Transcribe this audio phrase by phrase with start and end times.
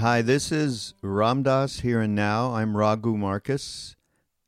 [0.00, 2.54] Hi, this is Ram Dass here and now.
[2.54, 3.96] I'm Raghu Markus,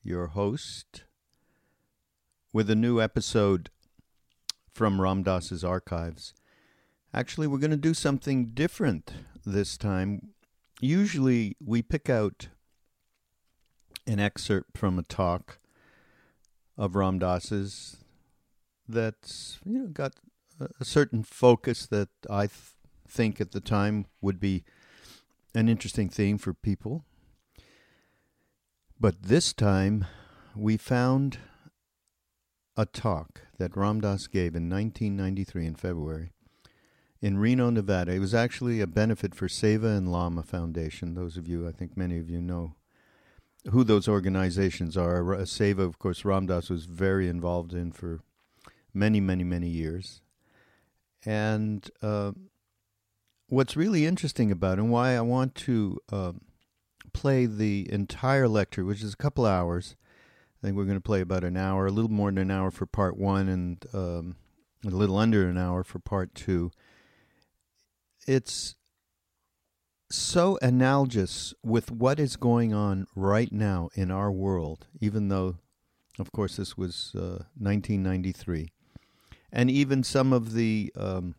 [0.02, 1.04] your host,
[2.54, 3.68] with a new episode
[4.72, 6.32] from Ram Dass's archives.
[7.12, 9.12] Actually, we're going to do something different
[9.44, 10.28] this time.
[10.80, 12.48] Usually, we pick out
[14.06, 15.58] an excerpt from a talk
[16.78, 17.98] of Ram Dass's
[18.88, 20.14] that's you know got
[20.80, 22.72] a certain focus that I th-
[23.06, 24.64] think at the time would be
[25.54, 27.04] an interesting theme for people.
[28.98, 30.06] But this time,
[30.54, 31.38] we found
[32.76, 36.32] a talk that Ram Dass gave in 1993 in February
[37.22, 38.12] in Reno, Nevada.
[38.12, 41.14] It was actually a benefit for Seva and Lama Foundation.
[41.14, 42.74] Those of you, I think many of you know
[43.70, 45.22] who those organizations are.
[45.22, 48.20] Seva, of course, Ram Dass was very involved in for
[48.92, 50.20] many, many, many years.
[51.24, 52.32] And uh,
[53.52, 56.32] what's really interesting about it and why I want to uh,
[57.12, 59.94] play the entire lecture, which is a couple hours.
[60.56, 62.70] I think we're going to play about an hour, a little more than an hour
[62.70, 64.36] for part one, and um,
[64.86, 66.70] a little under an hour for part two.
[68.26, 68.74] It's
[70.10, 75.56] so analogous with what is going on right now in our world, even though,
[76.18, 78.70] of course, this was uh, 1993.
[79.52, 81.34] And even some of the um,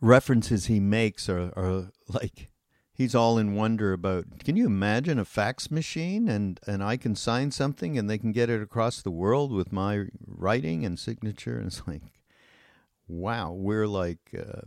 [0.00, 2.50] references he makes are, are like
[2.92, 7.14] he's all in wonder about can you imagine a fax machine and and I can
[7.14, 11.56] sign something and they can get it across the world with my writing and signature?
[11.56, 12.02] And it's like
[13.06, 14.62] wow we're like uh,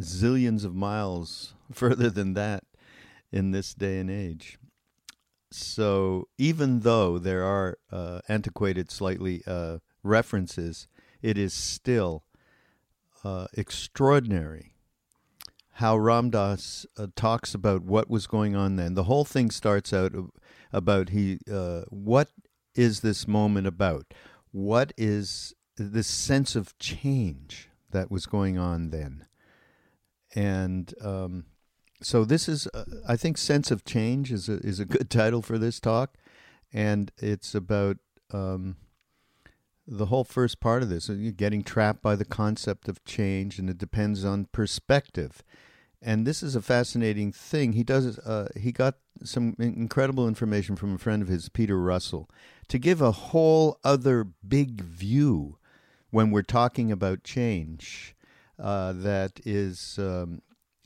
[0.00, 2.64] zillions of miles further than that
[3.30, 4.58] in this day and age.
[5.50, 10.88] So even though there are uh, antiquated slightly uh, references
[11.20, 12.24] it is still
[13.24, 14.72] uh, extraordinary
[15.76, 18.94] how Ram Dass uh, talks about what was going on then.
[18.94, 20.12] The whole thing starts out
[20.72, 22.28] about he uh, what
[22.74, 24.12] is this moment about?
[24.50, 29.26] What is this sense of change that was going on then?
[30.34, 31.46] And um,
[32.02, 35.42] so this is, uh, I think, sense of change is a, is a good title
[35.42, 36.16] for this talk,
[36.72, 37.96] and it's about
[38.30, 38.76] um,
[39.86, 41.08] the whole first part of this.
[41.08, 45.42] Uh, you're getting trapped by the concept of change, and it depends on perspective.
[46.00, 47.72] And this is a fascinating thing.
[47.72, 48.18] He does.
[48.18, 52.28] Uh, he got some incredible information from a friend of his, Peter Russell,
[52.68, 55.58] to give a whole other big view
[56.10, 58.16] when we're talking about change.
[58.58, 60.42] Uh, that is um,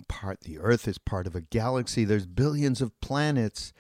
[0.09, 0.41] part.
[0.41, 2.05] The Earth is part of a galaxy.
[2.05, 3.73] There's billions of planets,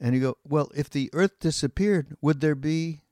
[0.00, 3.02] and you go, well, if the Earth disappeared, would there be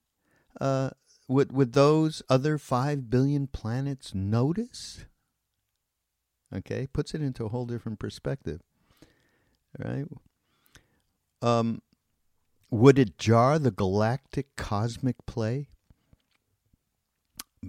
[0.60, 0.90] uh,
[1.30, 5.04] would would those other five billion planets notice?
[6.54, 8.60] Okay, puts it into a whole different perspective.
[9.78, 10.06] Right?
[11.40, 11.82] Um,
[12.68, 15.68] would it jar the galactic cosmic play?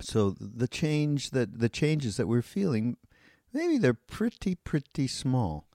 [0.02, 2.98] So the change that the changes that we're feeling,
[3.54, 5.68] maybe they're pretty pretty small.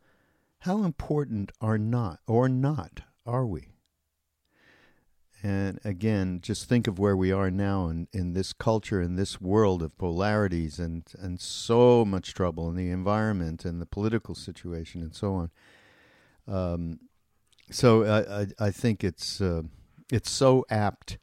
[0.60, 3.75] How important are not or not are we?
[5.46, 9.40] And again, just think of where we are now in, in this culture, in this
[9.40, 15.02] world of polarities and, and so much trouble in the environment and the political situation
[15.02, 15.50] and so on.
[16.48, 16.98] Um,
[17.70, 19.62] so I, I, I, think it's uh,
[20.10, 21.16] it's so apt.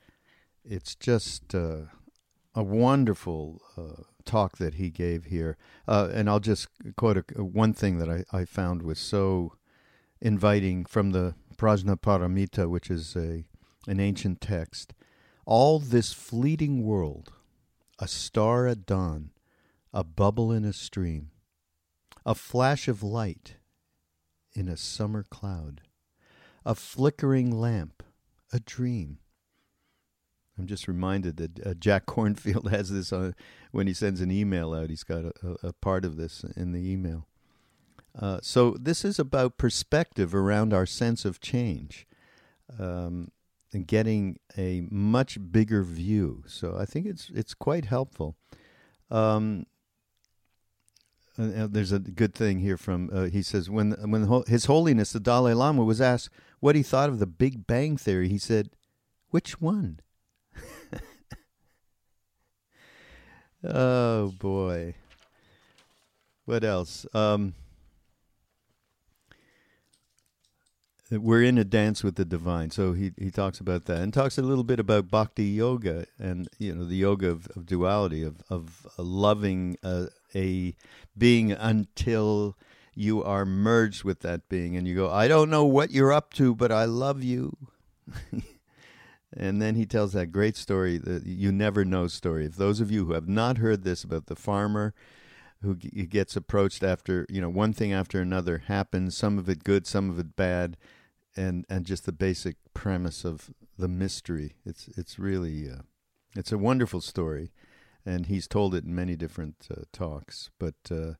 [0.63, 1.87] It's just uh,
[2.55, 5.57] a wonderful uh, talk that he gave here.
[5.85, 9.55] Uh, and I'll just quote a, one thing that I, I found was so
[10.21, 13.43] inviting from the Prajnaparamita, which is a
[13.87, 14.93] an ancient text,
[15.45, 17.31] all this fleeting world,
[17.99, 19.31] a star at dawn,
[19.93, 21.31] a bubble in a stream,
[22.25, 23.55] a flash of light
[24.53, 25.81] in a summer cloud,
[26.65, 28.03] a flickering lamp
[28.53, 29.17] a dream.
[30.57, 33.35] I'm just reminded that uh, Jack Kornfield has this on
[33.71, 34.91] when he sends an email out.
[34.91, 37.27] He's got a, a, part of this in the email.
[38.17, 42.05] Uh, so this is about perspective around our sense of change,
[42.79, 43.31] um,
[43.81, 46.43] getting a much bigger view.
[46.47, 48.35] So I think it's it's quite helpful.
[49.09, 49.65] Um,
[51.37, 55.19] uh, there's a good thing here from uh, he says when when His Holiness the
[55.19, 56.29] Dalai Lama was asked
[56.59, 58.69] what he thought of the Big Bang theory, he said,
[59.29, 59.99] "Which one?"
[63.63, 64.95] oh boy.
[66.45, 67.05] What else?
[67.13, 67.55] Um,
[71.21, 72.71] we're in a dance with the divine.
[72.71, 76.47] So he, he talks about that and talks a little bit about bhakti yoga and
[76.59, 80.75] you know the yoga of, of duality of of loving a, a
[81.17, 82.57] being until
[82.95, 86.33] you are merged with that being and you go I don't know what you're up
[86.35, 87.55] to but I love you.
[89.35, 92.45] and then he tells that great story that you never know story.
[92.45, 94.93] If those of you who have not heard this about the farmer
[95.63, 99.87] who gets approached after you know one thing after another happens some of it good
[99.87, 100.77] some of it bad
[101.35, 104.55] and and just the basic premise of the mystery.
[104.65, 105.83] It's it's really uh,
[106.35, 107.51] it's a wonderful story,
[108.05, 110.49] and he's told it in many different uh, talks.
[110.59, 111.13] But uh,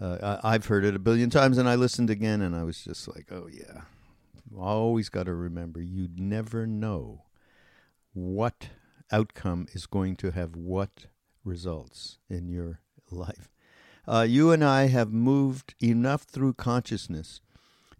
[0.00, 2.82] uh I, have heard it a billion times, and I listened again, and I was
[2.82, 3.82] just like, oh yeah,
[4.56, 7.24] always got to remember you never know
[8.12, 8.68] what
[9.10, 11.06] outcome is going to have what
[11.44, 12.80] results in your
[13.10, 13.48] life.
[14.06, 17.40] Uh, you and I have moved enough through consciousness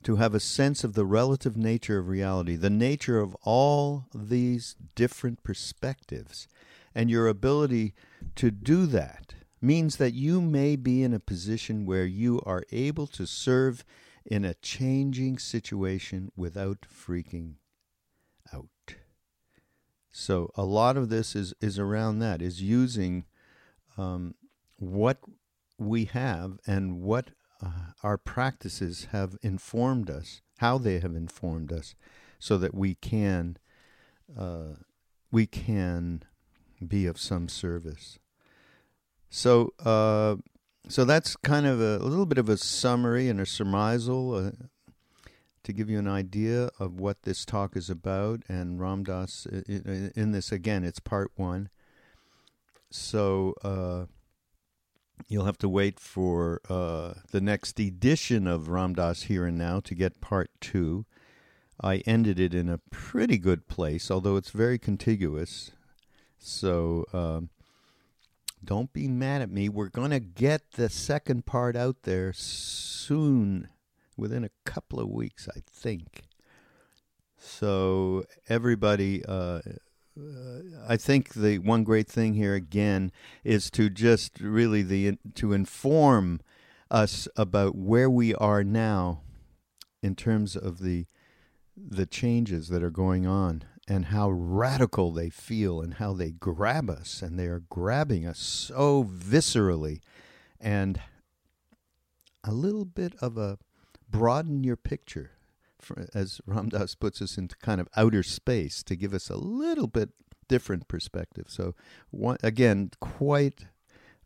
[0.03, 4.77] to have a sense of the relative nature of reality, the nature of all these
[4.95, 6.49] different perspectives.
[6.95, 7.95] And your ability
[8.37, 13.07] to do that means that you may be in a position where you are able
[13.07, 13.85] to serve
[14.27, 17.55] in a changing situation without freaking
[18.53, 18.69] out.
[20.11, 23.25] So a lot of this is, is around that, is using
[23.97, 24.35] um,
[24.77, 25.19] what
[25.79, 27.31] we have and what
[27.63, 31.95] uh, our practices have informed us, how they have informed us,
[32.39, 33.57] so that we can
[34.39, 34.75] uh,
[35.31, 36.25] we can
[36.87, 38.19] be of some service.
[39.31, 40.37] So uh,
[40.89, 44.67] so that's kind of a, a, little bit of a summary and a surmisal uh,
[45.63, 48.43] to give you an idea of what this talk is about.
[48.49, 51.69] And Ram Dass in, this again, it's part one.
[52.91, 54.07] So uh,
[55.29, 59.81] You'll have to wait for uh, the next edition of Ram Dass Here and Now
[59.81, 61.07] to get part two.
[61.81, 65.73] I ended it in a pretty good place, although it's very contiguous.
[66.39, 67.43] So uh,
[68.65, 69.69] don't be mad at me.
[69.69, 73.69] We're going to get the second part out there soon,
[74.17, 76.23] within a couple of weeks, I think.
[77.39, 79.25] So everybody.
[79.25, 79.61] Uh,
[80.87, 83.13] I think the one great thing here again
[83.45, 86.41] is to just really the to inform
[86.91, 89.23] us about where we are now
[90.03, 91.07] in terms of the
[91.77, 96.91] the changes that are going on and how radical they feel and how they grab
[96.91, 100.01] us and they are grabbing us so viscerally
[100.61, 101.01] and
[102.45, 103.59] a little bit of a
[104.09, 105.33] broaden your picture
[106.15, 109.87] as Ram Dass puts us into kind of outer space to give us a little
[109.87, 110.11] bit
[110.49, 111.47] different perspective.
[111.49, 111.75] So,
[112.11, 113.67] one, again, quite,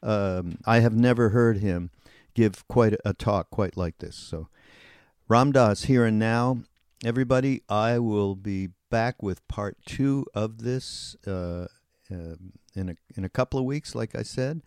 [0.02, 1.90] um, I have never heard him
[2.35, 4.16] give quite a, a talk quite like this.
[4.16, 4.49] So,
[5.28, 6.59] Ram Dass here and now.
[7.04, 11.66] Everybody, I will be back with part two of this uh,
[12.11, 12.37] uh,
[12.75, 14.62] in a in a couple of weeks, like I said.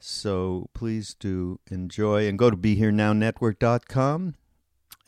[0.00, 4.34] So please do enjoy and go to BeHereNowNetwork.com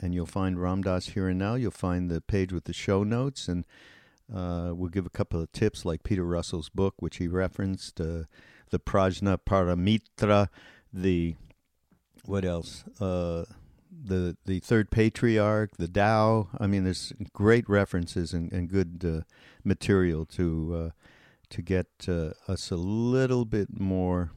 [0.02, 1.54] and you'll find Ram Dass here and now.
[1.54, 3.64] You'll find the page with the show notes, and
[4.34, 8.24] uh, we'll give a couple of tips like Peter Russell's book, which he referenced, uh,
[8.70, 10.48] the Prajna Paramitra,
[10.92, 11.36] the
[12.24, 12.84] what else?
[13.00, 13.44] Uh,
[13.90, 16.48] the the third patriarch, the Tao.
[16.58, 19.24] I mean, there's great references and, and good uh,
[19.62, 20.90] material to uh,
[21.50, 24.32] to get uh, us a little bit more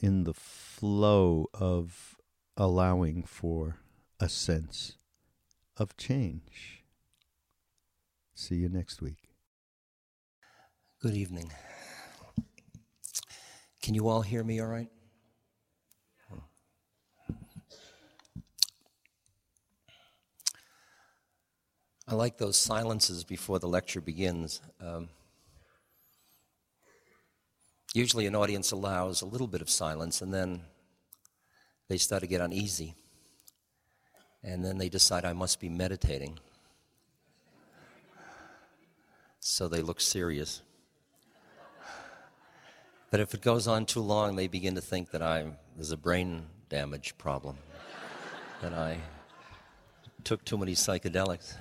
[0.00, 2.16] in the flow of
[2.56, 3.76] allowing for
[4.22, 4.98] a sense
[5.76, 6.84] of change.
[8.36, 9.34] See you next week.
[11.00, 11.50] Good evening.
[13.82, 14.86] Can you all hear me all right?
[22.06, 24.60] I like those silences before the lecture begins.
[24.80, 25.08] Um,
[27.92, 30.62] usually, an audience allows a little bit of silence and then
[31.88, 32.94] they start to get uneasy
[34.42, 36.38] and then they decide I must be meditating.
[39.44, 40.62] so they look serious.
[43.10, 45.96] But if it goes on too long, they begin to think that I'm, there's a
[45.96, 47.58] brain damage problem,
[48.62, 48.98] that I
[50.24, 51.56] took too many psychedelics.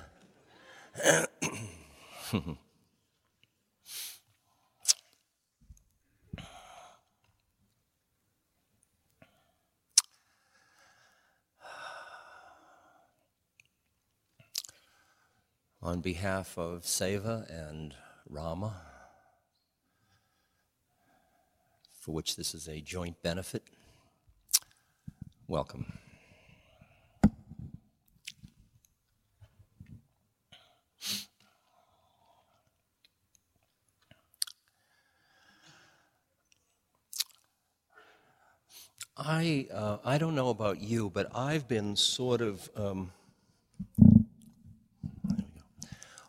[15.83, 17.95] On behalf of Seva and
[18.29, 18.75] Lama,
[21.99, 23.63] for which this is a joint benefit,
[25.47, 25.91] welcome.
[39.17, 43.11] I, uh, I don't know about you, but I've been sort of um,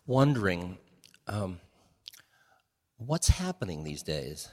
[0.07, 0.79] wondering
[1.29, 1.61] um,
[2.97, 4.49] what's happening these days.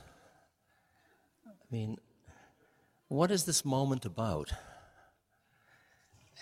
[1.48, 1.98] I mean,
[3.08, 4.51] what is this moment about?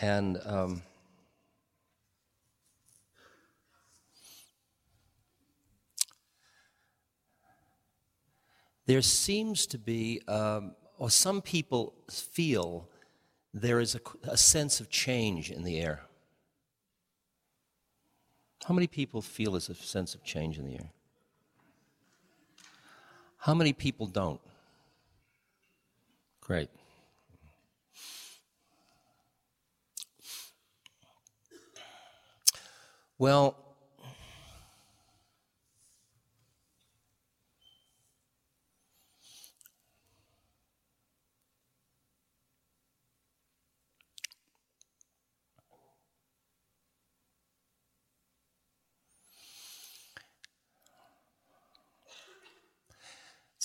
[0.01, 0.81] And um,
[8.85, 12.89] there seems to be, um, or some people feel,
[13.53, 16.06] there is a, a sense of change in the air.
[18.65, 20.91] How many people feel there's a sense of change in the air?
[23.37, 24.41] How many people don't?
[26.41, 26.69] Great.
[33.17, 33.55] Well,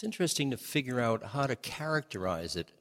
[0.03, 2.73] It's interesting to figure out how to characterize it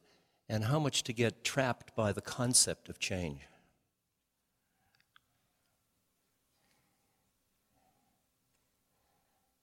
[0.50, 3.42] and how much to get trapped by the concept of change.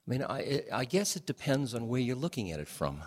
[0.07, 3.03] I mean, I, I guess it depends on where you're looking at it from.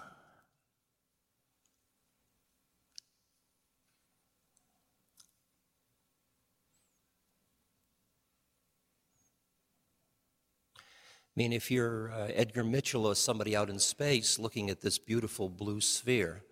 [11.31, 14.97] I mean, if you're uh, Edgar Mitchell or somebody out in space looking at this
[14.97, 16.43] beautiful blue sphere,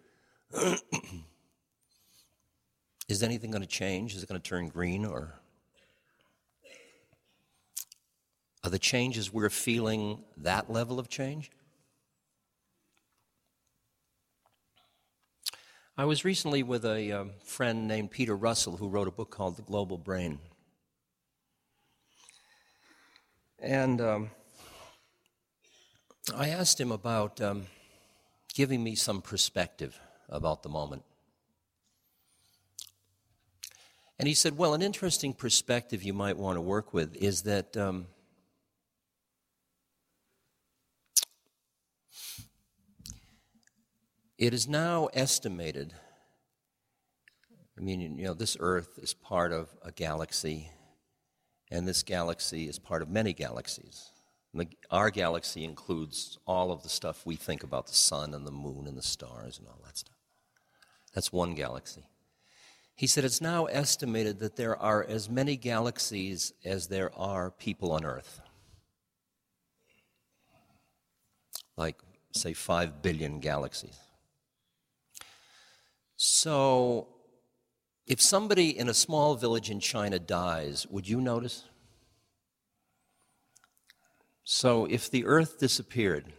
[3.09, 4.15] is anything going to change?
[4.15, 5.33] Is it going to turn green or?
[8.63, 11.51] Are the changes we're feeling that level of change?
[15.97, 19.57] I was recently with a um, friend named Peter Russell who wrote a book called
[19.57, 20.39] The Global Brain.
[23.61, 24.29] And um,
[26.35, 27.65] I asked him about um,
[28.53, 31.03] giving me some perspective about the moment.
[34.17, 37.75] And he said, Well, an interesting perspective you might want to work with is that
[37.77, 38.07] um,
[44.37, 45.93] it is now estimated.
[47.77, 50.69] I mean, you know, this Earth is part of a galaxy,
[51.71, 54.11] and this galaxy is part of many galaxies.
[54.53, 58.51] The, our galaxy includes all of the stuff we think about the sun and the
[58.51, 60.15] moon and the stars and all that stuff.
[61.13, 62.05] That's one galaxy.
[62.95, 67.91] He said it's now estimated that there are as many galaxies as there are people
[67.91, 68.41] on Earth.
[71.77, 71.95] Like,
[72.33, 73.97] say, 5 billion galaxies.
[76.17, 77.07] So,
[78.05, 81.68] if somebody in a small village in China dies, would you notice?
[84.51, 86.33] So if the earth disappeared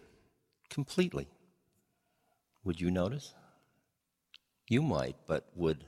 [0.69, 1.29] completely,
[2.64, 3.35] would you notice?
[4.69, 5.85] You might, but would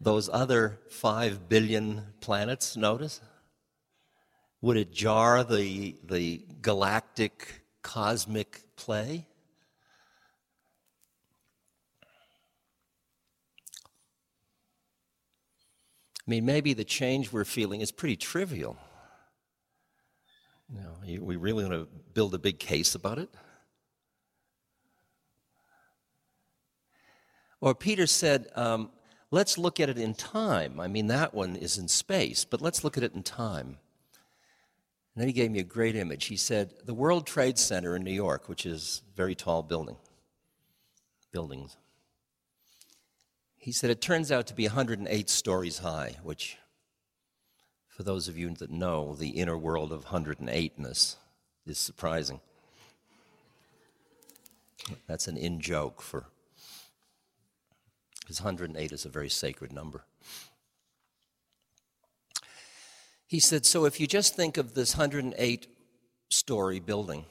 [0.00, 3.20] those other five billion planets notice?
[4.60, 9.26] Would it jar the, the galactic cosmic play?
[16.16, 18.78] I mean, maybe the change we're feeling is pretty trivial.
[20.68, 23.28] Know, we really want to build a big case about it?
[27.60, 28.90] Or Peter said, um,
[29.30, 30.80] let's look at it in time.
[30.80, 33.78] I mean, that one is in space, but let's look at it in time.
[35.14, 36.26] And then he gave me a great image.
[36.26, 39.96] He said, the World Trade Center in New York, which is a very tall building,
[41.32, 41.76] buildings.
[43.56, 46.58] He said it turns out to be 108 stories high, which
[47.94, 51.14] for those of you that know the inner world of 108ness,
[51.64, 52.40] is surprising.
[55.06, 56.26] That's an in joke for,
[58.20, 60.04] because 108 is a very sacred number.
[63.28, 65.68] He said, So if you just think of this 108
[66.30, 67.24] story building,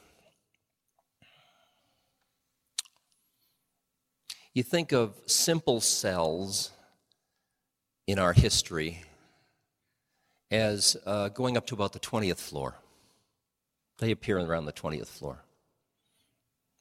[4.53, 6.71] you think of simple cells
[8.07, 9.03] in our history
[10.53, 12.75] as uh, going up to about the 20th floor.
[13.97, 15.43] They appear around the 20th floor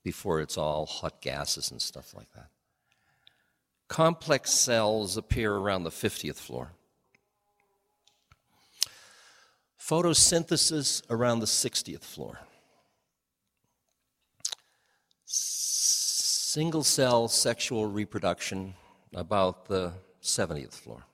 [0.04, 2.48] before it's all hot gases and stuff like that.
[3.88, 6.72] Complex cells appear around the 50th floor.
[9.80, 12.40] Photosynthesis around the 60th floor.
[15.24, 18.74] Single cell sexual reproduction
[19.14, 21.04] about the 70th floor.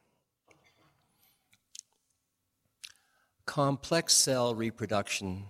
[3.49, 5.47] Complex cell reproduction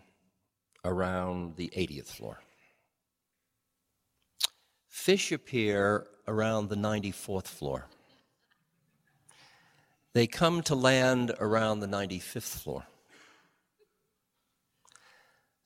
[0.84, 2.38] around the 80th floor.
[4.86, 7.86] Fish appear around the 94th floor.
[10.14, 12.86] They come to land around the 95th floor.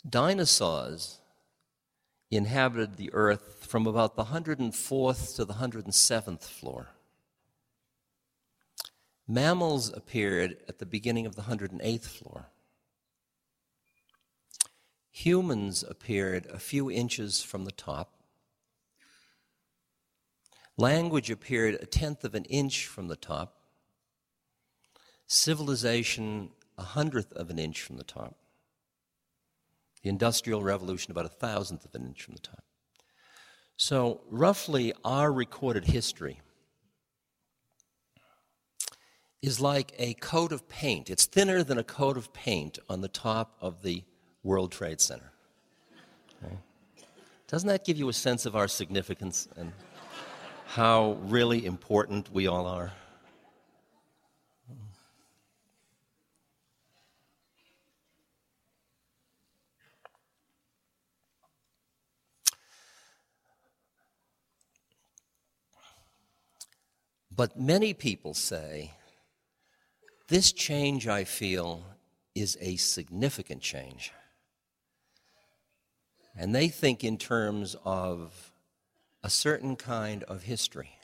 [0.08, 1.18] Dinosaurs
[2.30, 6.88] inhabited the earth from about the 104th to the 107th floor.
[9.26, 12.48] Mammals appeared at the beginning of the 108th floor.
[15.10, 18.14] Humans appeared a few inches from the top.
[20.76, 23.58] Language appeared a tenth of an inch from the top.
[25.26, 28.36] Civilization a hundredth of an inch from the top.
[30.02, 32.64] The Industrial Revolution about a thousandth of an inch from the top.
[33.76, 36.40] So, roughly, our recorded history
[39.42, 41.10] is like a coat of paint.
[41.10, 44.04] It's thinner than a coat of paint on the top of the
[44.44, 45.32] World Trade Center.
[46.44, 46.56] Okay?
[47.48, 49.72] Doesn't that give you a sense of our significance and
[50.68, 52.92] how really important we all are?
[67.34, 68.92] But many people say,
[70.32, 71.84] this change I feel
[72.34, 74.12] is a significant change.
[76.34, 78.50] And they think in terms of
[79.22, 80.96] a certain kind of history,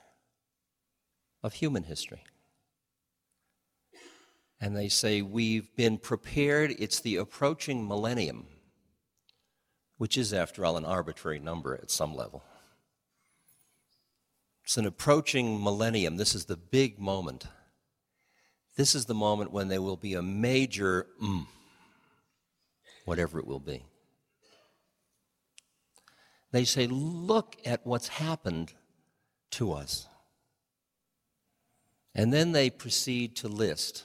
[1.43, 2.25] of human history.
[4.63, 8.47] And they say, We've been prepared, it's the approaching millennium,
[9.99, 12.45] which is, after all, an arbitrary number at some level.
[14.65, 16.17] It's an approaching millennium.
[16.17, 17.47] This is the big moment.
[18.79, 21.47] This is the moment when there will be a major mm,
[23.05, 23.83] whatever it will be.
[26.53, 28.73] They say, Look at what's happened
[29.51, 30.07] to us.
[32.15, 34.05] And then they proceed to list.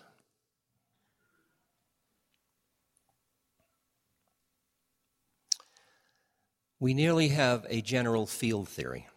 [6.79, 9.07] We nearly have a general field theory.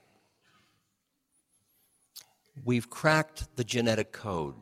[2.63, 4.57] We've cracked the genetic code.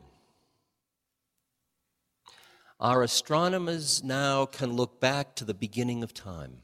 [2.79, 6.57] Our astronomers now can look back to the beginning of time.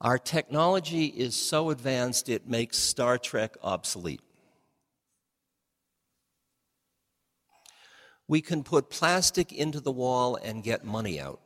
[0.00, 4.20] Our technology is so advanced it makes Star Trek obsolete.
[8.28, 11.40] We can put plastic into the wall and get money out.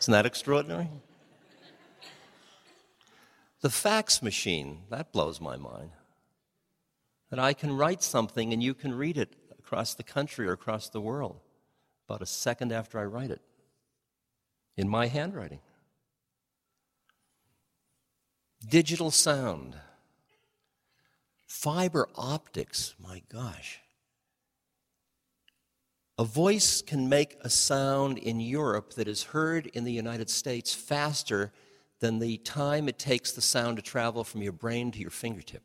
[0.00, 0.90] Isn't that extraordinary?
[3.62, 5.92] The fax machine, that blows my mind.
[7.34, 10.88] That I can write something and you can read it across the country or across
[10.88, 11.40] the world
[12.08, 13.40] about a second after I write it
[14.76, 15.58] in my handwriting.
[18.64, 19.74] Digital sound,
[21.44, 23.80] fiber optics, my gosh.
[26.16, 30.72] A voice can make a sound in Europe that is heard in the United States
[30.72, 31.52] faster
[31.98, 35.64] than the time it takes the sound to travel from your brain to your fingertip.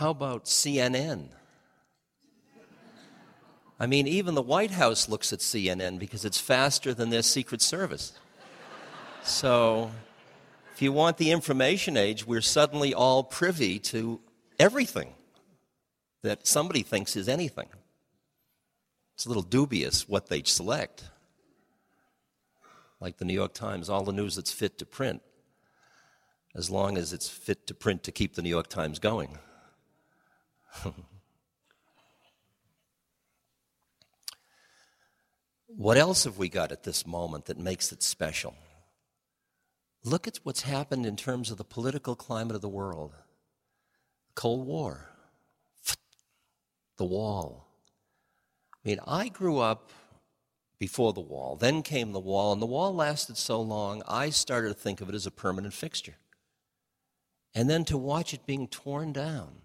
[0.00, 1.28] How about CNN?
[3.78, 7.60] I mean, even the White House looks at CNN because it's faster than their Secret
[7.60, 8.14] Service.
[9.22, 9.90] So,
[10.72, 14.20] if you want the information age, we're suddenly all privy to
[14.58, 15.12] everything
[16.22, 17.68] that somebody thinks is anything.
[19.16, 21.04] It's a little dubious what they select.
[23.00, 25.20] Like the New York Times, all the news that's fit to print,
[26.54, 29.36] as long as it's fit to print to keep the New York Times going.
[35.66, 38.54] what else have we got at this moment that makes it special?
[40.04, 43.14] Look at what's happened in terms of the political climate of the world.
[44.34, 45.10] Cold War,
[46.96, 47.66] the wall.
[48.84, 49.90] I mean, I grew up
[50.78, 51.56] before the wall.
[51.56, 55.08] Then came the wall, and the wall lasted so long, I started to think of
[55.10, 56.16] it as a permanent fixture.
[57.54, 59.60] And then to watch it being torn down.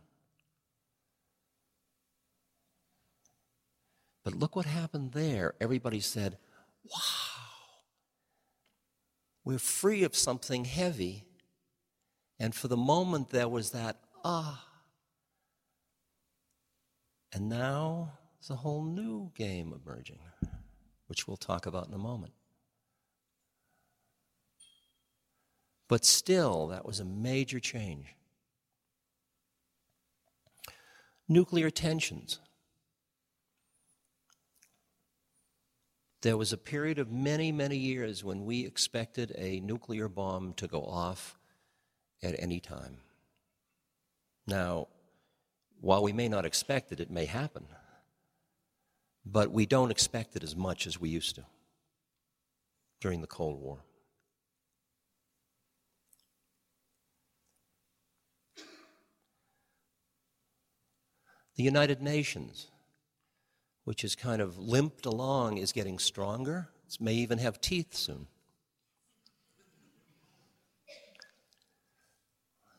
[4.26, 5.54] But look what happened there.
[5.62, 6.40] Everybody said,
[6.84, 7.00] wow,
[9.46, 11.28] we're free of something heavy.
[12.40, 14.66] And for the moment, there was that, ah.
[17.32, 20.20] And now there's a whole new game emerging,
[21.06, 22.34] which we'll talk about in a moment.
[25.88, 28.16] But still, that was a major change.
[31.30, 32.40] Nuclear tensions.
[36.26, 40.66] There was a period of many, many years when we expected a nuclear bomb to
[40.66, 41.38] go off
[42.24, 42.98] at any time.
[44.48, 44.88] Now,
[45.82, 47.68] while we may not expect it, it may happen.
[49.24, 51.46] But we don't expect it as much as we used to
[53.00, 53.84] during the Cold War.
[61.56, 62.72] The United Nations
[63.86, 66.68] which has kind of limped along, is getting stronger.
[66.88, 68.28] It may even have teeth soon.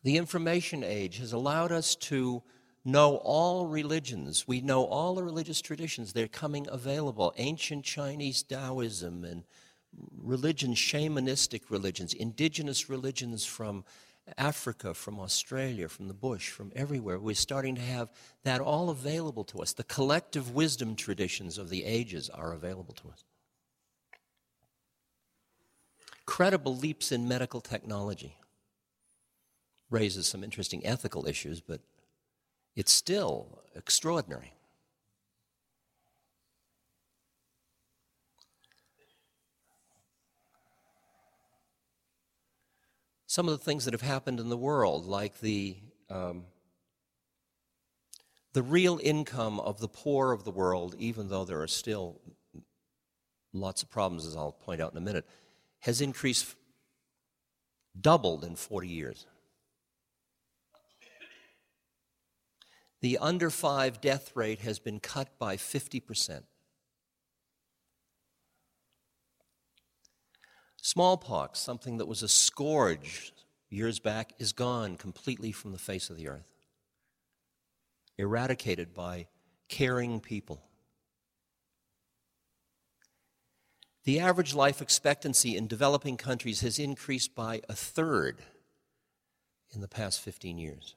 [0.02, 2.42] The information age has allowed us to
[2.84, 4.46] know all religions.
[4.46, 6.12] We know all the religious traditions.
[6.12, 7.34] They're coming available.
[7.36, 9.42] Ancient Chinese Taoism and
[10.16, 13.84] religions, shamanistic religions, indigenous religions from
[14.36, 17.18] Africa, from Australia, from the bush, from everywhere.
[17.18, 18.10] We're starting to have
[18.42, 19.72] that all available to us.
[19.72, 23.24] The collective wisdom traditions of the ages are available to us.
[26.24, 28.36] Credible leaps in medical technology
[29.90, 31.80] raises some interesting ethical issues, but
[32.74, 34.55] it's still extraordinary.
[43.36, 45.76] Some of the things that have happened in the world, like the,
[46.08, 46.44] um,
[48.54, 52.18] the real income of the poor of the world, even though there are still
[53.52, 55.28] lots of problems, as I'll point out in a minute,
[55.80, 56.56] has increased,
[58.00, 59.26] doubled in 40 years.
[63.02, 66.40] The under five death rate has been cut by 50%.
[70.82, 73.32] Smallpox, something that was a scourge
[73.68, 76.46] years back, is gone completely from the face of the earth,
[78.18, 79.26] eradicated by
[79.68, 80.62] caring people.
[84.04, 88.40] The average life expectancy in developing countries has increased by a third
[89.74, 90.94] in the past 15 years.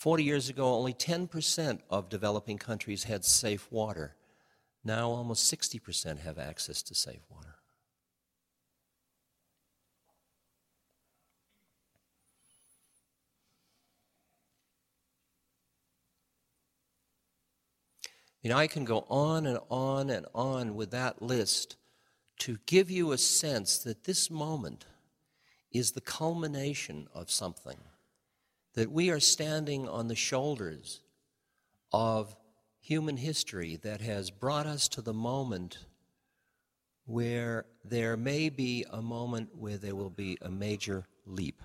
[0.00, 4.16] 40 years ago, only 10% of developing countries had safe water.
[4.82, 7.56] Now, almost 60% have access to safe water.
[18.40, 21.76] You know, I can go on and on and on with that list
[22.38, 24.86] to give you a sense that this moment
[25.70, 27.76] is the culmination of something
[28.80, 31.02] that we are standing on the shoulders
[31.92, 32.34] of
[32.80, 35.76] human history that has brought us to the moment
[37.04, 41.60] where there may be a moment where there will be a major leap.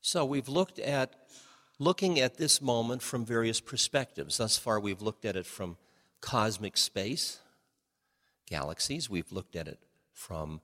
[0.00, 1.19] So we've looked at
[1.80, 4.36] looking at this moment from various perspectives.
[4.36, 5.78] Thus far, we've looked at it from
[6.20, 7.40] cosmic space,
[8.46, 9.08] galaxies.
[9.08, 9.78] We've looked at it
[10.12, 10.60] from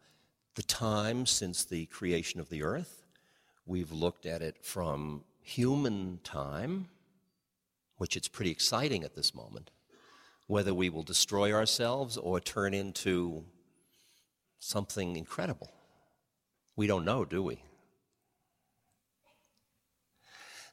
[0.56, 3.02] the time since the creation of the earth.
[3.64, 6.88] We've looked at it from human time,
[7.96, 9.70] which it's pretty exciting at this moment,
[10.46, 13.44] whether we will destroy ourselves or turn into
[14.58, 15.70] something incredible.
[16.76, 17.62] We don't know, do we?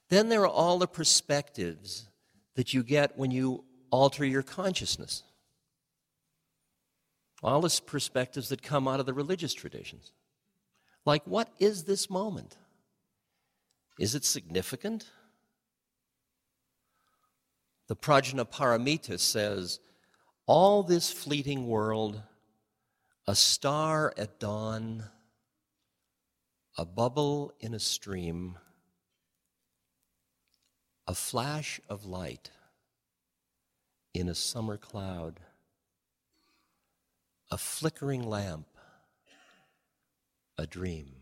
[0.10, 2.08] Then there are all the perspectives
[2.56, 5.24] that you get when you alter your consciousness.
[7.42, 10.14] All the perspectives that come out of the religious traditions.
[11.06, 12.58] Like, what is this moment?
[14.00, 15.10] Is it significant?
[17.88, 19.80] The Prajnaparamita says,
[20.46, 22.22] All this fleeting world,
[23.28, 25.04] a star at dawn,
[26.78, 28.58] a bubble in a stream,
[31.08, 32.50] a flash of light
[34.14, 35.40] in a summer cloud,
[37.52, 38.68] a flickering lamp,
[40.58, 41.16] a dream.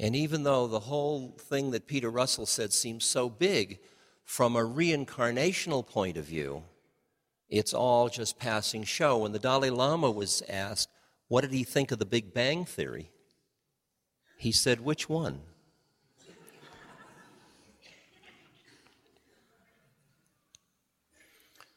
[0.00, 3.78] And even though the whole thing that Peter Russell said seems so big,
[4.24, 6.64] from a reincarnational point of view,
[7.48, 9.18] it's all just passing show.
[9.18, 10.88] When the Dalai Lama was asked,
[11.28, 13.10] what did he think of the Big Bang Theory?
[14.38, 15.40] He said, which one?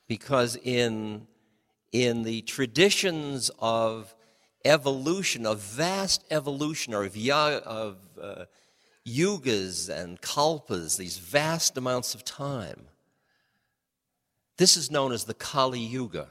[0.07, 1.27] because in,
[1.91, 4.13] in the traditions of
[4.63, 8.45] evolution, of vast evolution, or of, uh,
[9.07, 12.87] yugas and kalpas, these vast amounts of time.
[14.57, 16.29] This is known as the Kali Yuga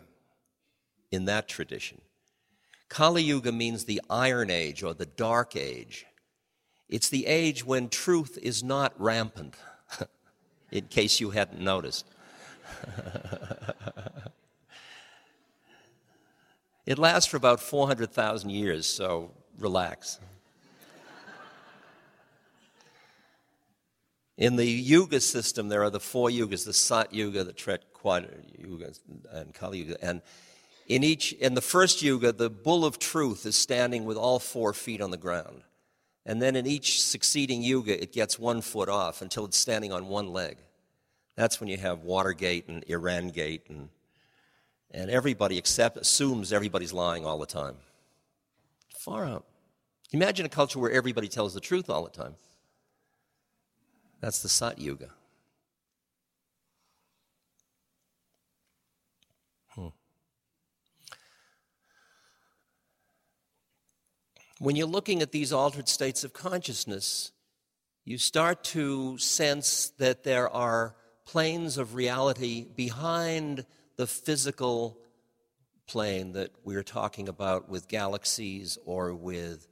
[1.11, 2.01] in that tradition.
[2.89, 6.07] Kali Yuga means the Iron Age or the Dark Age.
[6.89, 9.57] It's the age when truth is not rampant,
[10.71, 12.07] in case you hadn't noticed.
[16.87, 20.21] It lasts for about 400,000 years, so relax.
[24.37, 28.29] In the Yuga system, there are the four Yugas the Sat Yuga, the Tret Quad
[28.59, 28.93] Yuga,
[29.31, 30.05] and Kali Yuga.
[30.05, 30.23] And
[30.87, 34.73] in each, in the first Yuga, the bull of truth is standing with all four
[34.73, 35.63] feet on the ground.
[36.27, 40.09] And then in each succeeding Yuga, it gets one foot off until it's standing on
[40.09, 40.57] one leg.
[41.37, 43.89] That's when you have Watergate and Iran Gate and
[44.95, 47.75] and everybody accept, assumes everybody's lying all the time.
[48.97, 49.45] Far out.
[50.13, 52.37] Imagine a culture where everybody tells the truth all the time.
[54.25, 55.11] That's the Sat Yuga.
[59.75, 59.89] Hmm.
[64.59, 67.33] When you're looking at these altered states of consciousness,
[68.07, 74.97] you start to sense that there are planes of reality behind the physical
[75.87, 79.69] plane that we're talking about with galaxies or with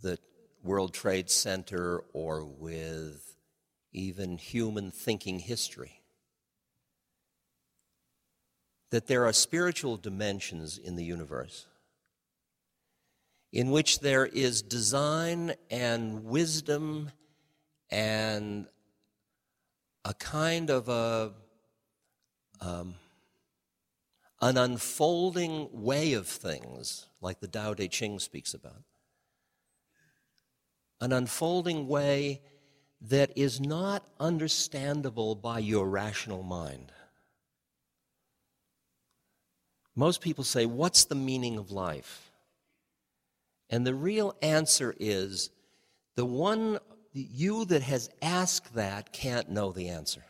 [0.00, 0.16] the
[0.62, 3.23] World Trade Center or with
[3.94, 6.02] even human thinking history.
[8.90, 11.66] That there are spiritual dimensions in the universe
[13.54, 17.08] in which there is design and wisdom
[17.88, 18.66] and
[20.04, 21.32] a kind of a
[22.60, 22.96] um,
[24.40, 28.82] an unfolding way of things, like the Tao Te Ching speaks about.
[31.00, 32.42] An unfolding way
[33.08, 36.92] that is not understandable by your rational mind.
[39.94, 42.32] Most people say, What's the meaning of life?
[43.70, 45.50] And the real answer is
[46.16, 46.78] the one,
[47.12, 50.24] you that has asked that can't know the answer.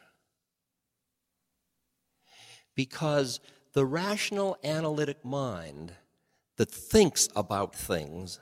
[2.75, 3.41] Because
[3.73, 5.93] the rational analytic mind
[6.57, 8.41] that thinks about things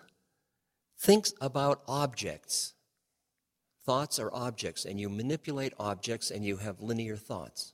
[0.99, 2.75] thinks about objects.
[3.85, 7.73] Thoughts are objects, and you manipulate objects and you have linear thoughts.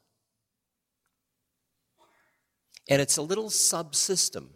[2.88, 4.46] And it's a little subsystem,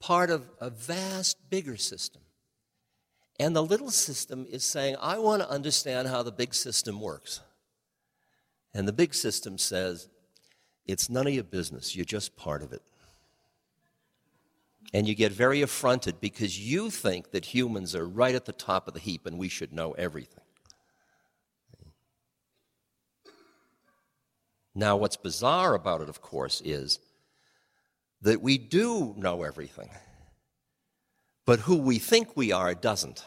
[0.00, 2.22] part of a vast, bigger system.
[3.38, 7.40] And the little system is saying, I want to understand how the big system works.
[8.72, 10.08] And the big system says,
[10.86, 11.94] it's none of your business.
[11.94, 12.82] You're just part of it.
[14.92, 18.86] And you get very affronted because you think that humans are right at the top
[18.86, 20.43] of the heap and we should know everything.
[24.74, 26.98] Now, what's bizarre about it, of course, is
[28.22, 29.90] that we do know everything,
[31.46, 33.24] but who we think we are doesn't.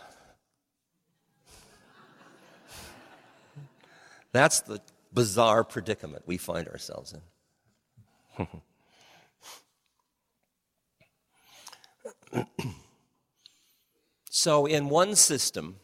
[4.34, 4.82] That's the
[5.14, 7.14] bizarre predicament we find ourselves
[8.38, 8.48] in.
[14.30, 15.78] so, in one system,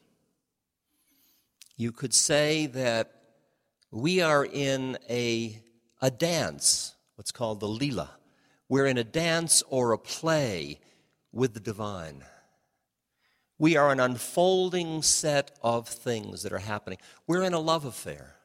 [1.78, 3.23] you could say that
[3.93, 5.62] we are in a,
[6.01, 8.10] a dance, what's called the Leela.
[8.67, 10.79] We're in a dance or a play
[11.32, 12.23] with the divine.
[13.60, 16.97] We are an unfolding set of things that are happening.
[17.27, 18.36] We're in a love affair.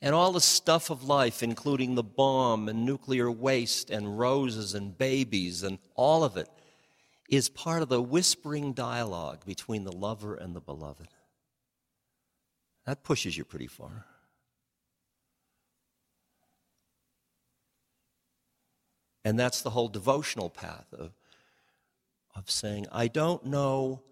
[0.00, 4.96] And all the stuff of life, including the bomb and nuclear waste and roses and
[4.96, 6.48] babies and all of it,
[7.28, 11.08] is part of the whispering dialogue between the lover and the beloved.
[12.86, 14.06] That pushes you pretty far.
[19.24, 21.12] And that's the whole devotional path of,
[22.36, 24.02] of saying, I don't know,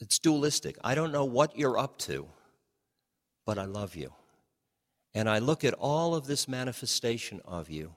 [0.00, 0.76] it's dualistic.
[0.84, 2.28] I don't know what you're up to,
[3.46, 4.12] but I love you.
[5.14, 7.94] And I look at all of this manifestation of you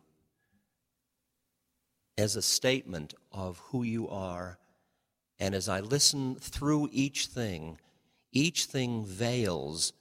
[2.17, 4.57] as a statement of who you are.
[5.39, 7.79] And as I listen through each thing,
[8.31, 9.91] each thing veils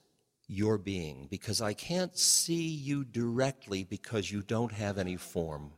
[0.51, 5.71] your being because I can't see you directly because you don't have any form.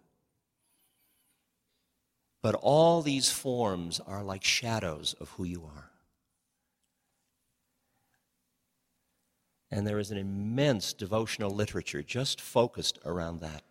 [2.41, 5.91] But all these forms are like shadows of who you are.
[9.69, 13.61] And there is an immense devotional literature just focused around that.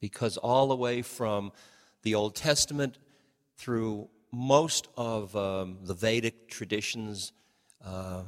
[0.00, 1.50] Because all the way from
[2.02, 2.96] the Old Testament
[3.56, 7.32] through most of um, the Vedic traditions,
[7.84, 8.22] uh,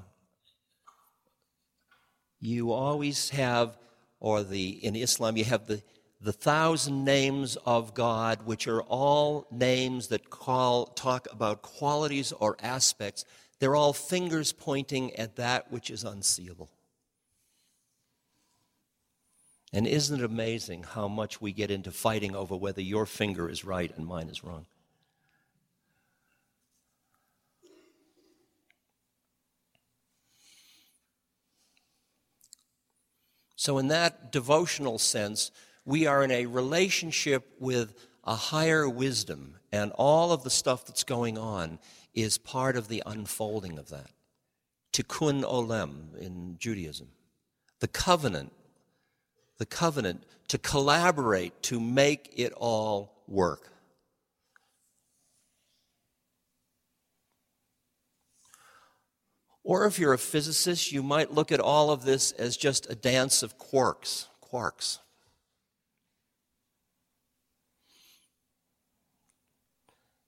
[2.40, 3.78] you always have,
[4.20, 5.82] or the in Islam, you have the
[6.24, 12.56] the thousand names of God, which are all names that call, talk about qualities or
[12.62, 13.26] aspects.
[13.58, 16.70] They're all fingers pointing at that which is unseeable.
[19.70, 23.64] And isn't it amazing how much we get into fighting over whether your finger is
[23.64, 24.64] right and mine is wrong?
[33.64, 35.50] So, in that devotional sense,
[35.86, 41.02] we are in a relationship with a higher wisdom, and all of the stuff that's
[41.02, 41.78] going on
[42.12, 44.10] is part of the unfolding of that.
[44.92, 47.08] Tikkun Olam in Judaism.
[47.80, 48.52] The covenant,
[49.56, 53.70] the covenant to collaborate to make it all work.
[59.64, 62.94] Or if you're a physicist, you might look at all of this as just a
[62.94, 64.98] dance of quarks, quarks.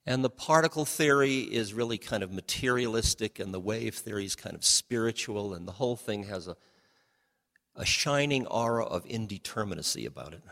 [0.07, 4.55] And the particle theory is really kind of materialistic, and the wave theory is kind
[4.55, 6.57] of spiritual, and the whole thing has a,
[7.75, 10.43] a shining aura of indeterminacy about it.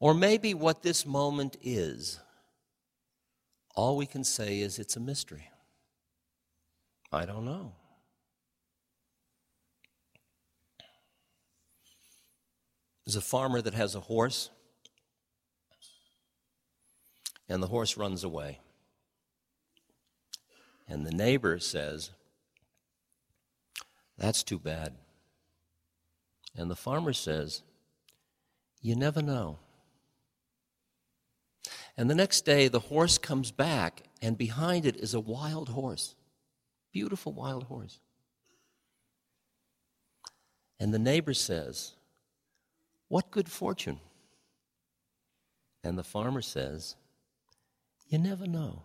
[0.00, 2.18] Or maybe what this moment is,
[3.76, 5.50] all we can say is it's a mystery.
[7.12, 7.74] I don't know.
[13.04, 14.50] There's a farmer that has a horse,
[17.48, 18.60] and the horse runs away.
[20.88, 22.10] And the neighbor says,
[24.16, 24.94] That's too bad.
[26.56, 27.62] And the farmer says,
[28.80, 29.58] You never know.
[32.00, 36.14] And the next day, the horse comes back, and behind it is a wild horse.
[36.94, 38.00] Beautiful wild horse.
[40.78, 41.92] And the neighbor says,
[43.08, 44.00] What good fortune?
[45.84, 46.96] And the farmer says,
[48.08, 48.84] You never know.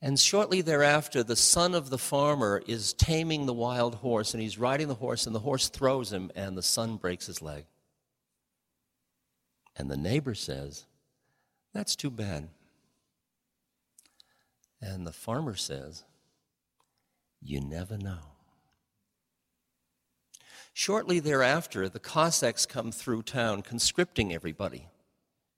[0.00, 4.56] And shortly thereafter, the son of the farmer is taming the wild horse, and he's
[4.56, 7.66] riding the horse, and the horse throws him, and the son breaks his leg.
[9.76, 10.86] And the neighbor says,
[11.72, 12.48] That's too bad.
[14.80, 16.04] And the farmer says,
[17.40, 18.18] You never know.
[20.74, 24.88] Shortly thereafter, the Cossacks come through town conscripting everybody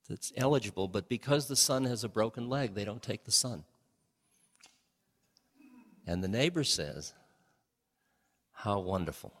[0.09, 3.63] that's eligible, but because the son has a broken leg, they don't take the son.
[6.05, 7.13] And the neighbor says,
[8.51, 9.33] How wonderful.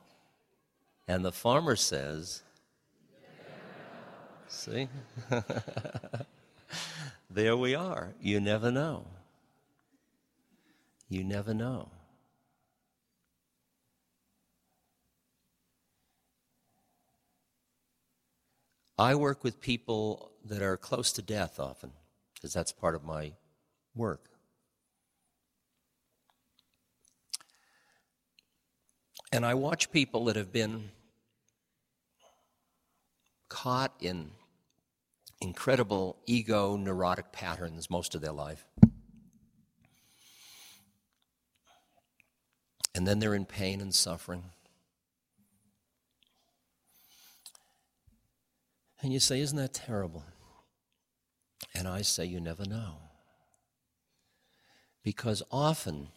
[1.07, 2.41] And the farmer says,
[4.47, 4.87] See?
[7.29, 8.13] there we are.
[8.21, 9.05] You never know.
[11.09, 11.89] You never know.
[18.97, 21.91] I work with people that are close to death often,
[22.33, 23.33] because that's part of my
[23.93, 24.29] work.
[29.31, 30.91] And I watch people that have been
[33.55, 34.31] caught in
[35.39, 38.65] incredible ego neurotic patterns most of their life.
[42.93, 44.43] And then they're in pain and suffering.
[49.01, 50.25] And you say, Isn't that terrible?
[51.73, 52.97] And I say, You never know.
[55.01, 56.09] Because often,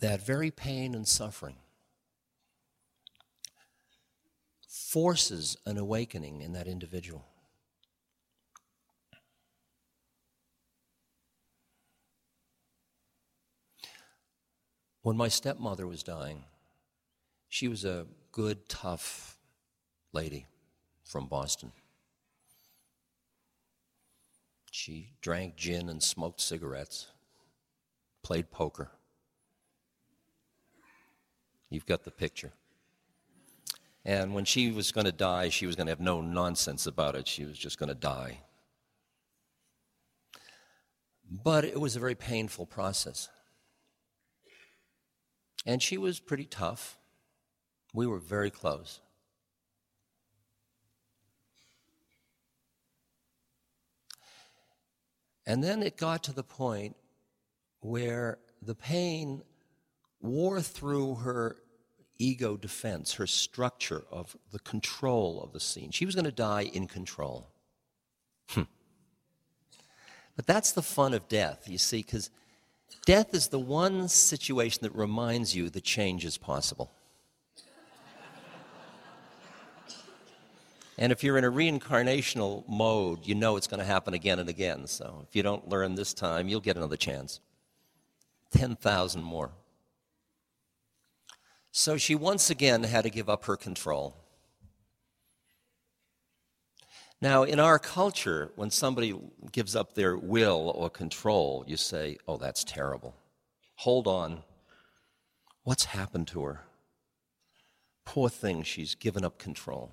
[0.00, 1.54] that very pain and suffering
[4.90, 7.24] forces an awakening in that individual.
[15.02, 16.42] When my stepmother was dying,
[17.48, 19.38] she was a good, tough
[20.12, 20.46] lady
[21.04, 21.70] from Boston.
[24.72, 27.06] She drank gin and smoked cigarettes,
[28.24, 28.90] played poker.
[31.68, 32.50] You've got the picture.
[34.04, 37.14] And when she was going to die, she was going to have no nonsense about
[37.14, 37.28] it.
[37.28, 38.40] She was just going to die.
[41.30, 43.28] But it was a very painful process.
[45.66, 46.98] And she was pretty tough.
[47.92, 49.00] We were very close.
[55.46, 56.96] And then it got to the point
[57.80, 59.42] where the pain
[60.20, 61.56] wore through her
[62.20, 65.90] ego defense, her structure of the control of the scene.
[65.90, 67.48] She was going to die in control.
[68.50, 68.62] Hmm.
[70.36, 72.30] But that's the fun of death, you see, because
[73.06, 76.92] death is the one situation that reminds you that change is possible.
[80.98, 84.48] and if you're in a reincarnational mode, you know it's going to happen again and
[84.48, 84.86] again.
[84.86, 87.40] So if you don't learn this time, you'll get another chance.
[88.52, 89.50] 10,000 more.
[91.72, 94.16] So she once again had to give up her control.
[97.22, 99.14] Now, in our culture, when somebody
[99.52, 103.14] gives up their will or control, you say, oh, that's terrible.
[103.76, 104.42] Hold on.
[105.62, 106.62] What's happened to her?
[108.06, 109.92] Poor thing, she's given up control.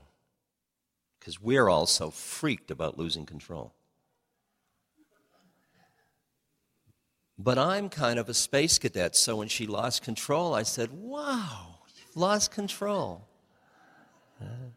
[1.20, 3.74] Because we're all so freaked about losing control.
[7.40, 11.80] But I'm kind of a space cadet, so when she lost control, I said, Wow,
[11.96, 13.28] you've lost control.
[14.42, 14.72] Uh,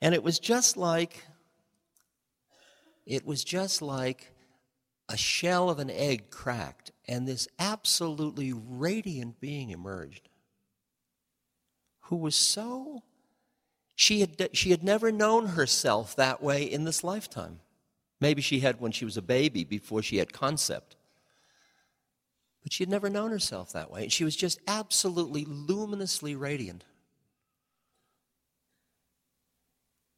[0.00, 1.24] and it was just like,
[3.04, 4.32] it was just like
[5.08, 10.28] a shell of an egg cracked, and this absolutely radiant being emerged
[12.06, 13.02] who was so,
[13.94, 17.60] she had, she had never known herself that way in this lifetime.
[18.20, 20.96] Maybe she had when she was a baby before she had concept.
[22.62, 24.04] But she had never known herself that way.
[24.04, 26.84] And she was just absolutely luminously radiant.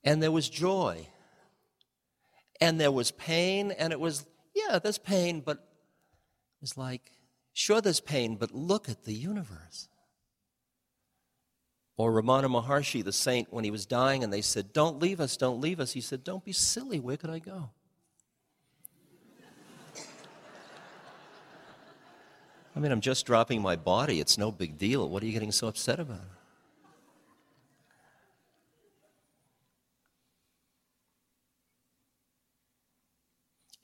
[0.02, 1.08] And there was joy.
[2.60, 3.72] And there was pain.
[3.72, 7.12] And it was, yeah, there's pain, but it was like,
[7.54, 9.88] sure, there's pain, but look at the universe.
[11.96, 15.36] Or Ramana Maharshi, the saint, when he was dying and they said, Don't leave us,
[15.36, 17.70] don't leave us, he said, Don't be silly, where could I go?
[22.76, 24.18] I mean, I'm just dropping my body.
[24.20, 25.08] It's no big deal.
[25.08, 26.20] What are you getting so upset about?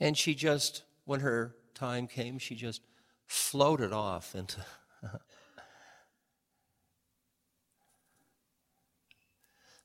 [0.01, 2.81] And she just, when her time came, she just
[3.27, 4.65] floated off into.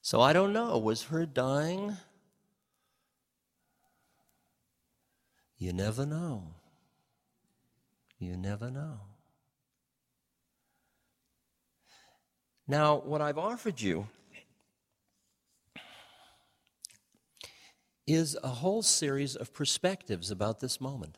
[0.02, 0.78] so I don't know.
[0.80, 1.98] Was her dying?
[5.58, 6.55] You never know.
[8.20, 9.00] You never know.
[12.68, 14.08] Now, what I've offered you
[18.08, 21.18] is a whole series of perspectives about this moment.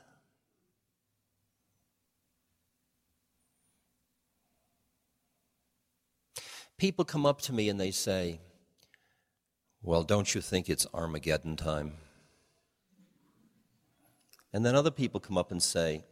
[6.78, 8.40] People come up to me and they say,
[9.82, 11.94] Well, don't you think it's Armageddon time?
[14.54, 16.04] And then other people come up and say,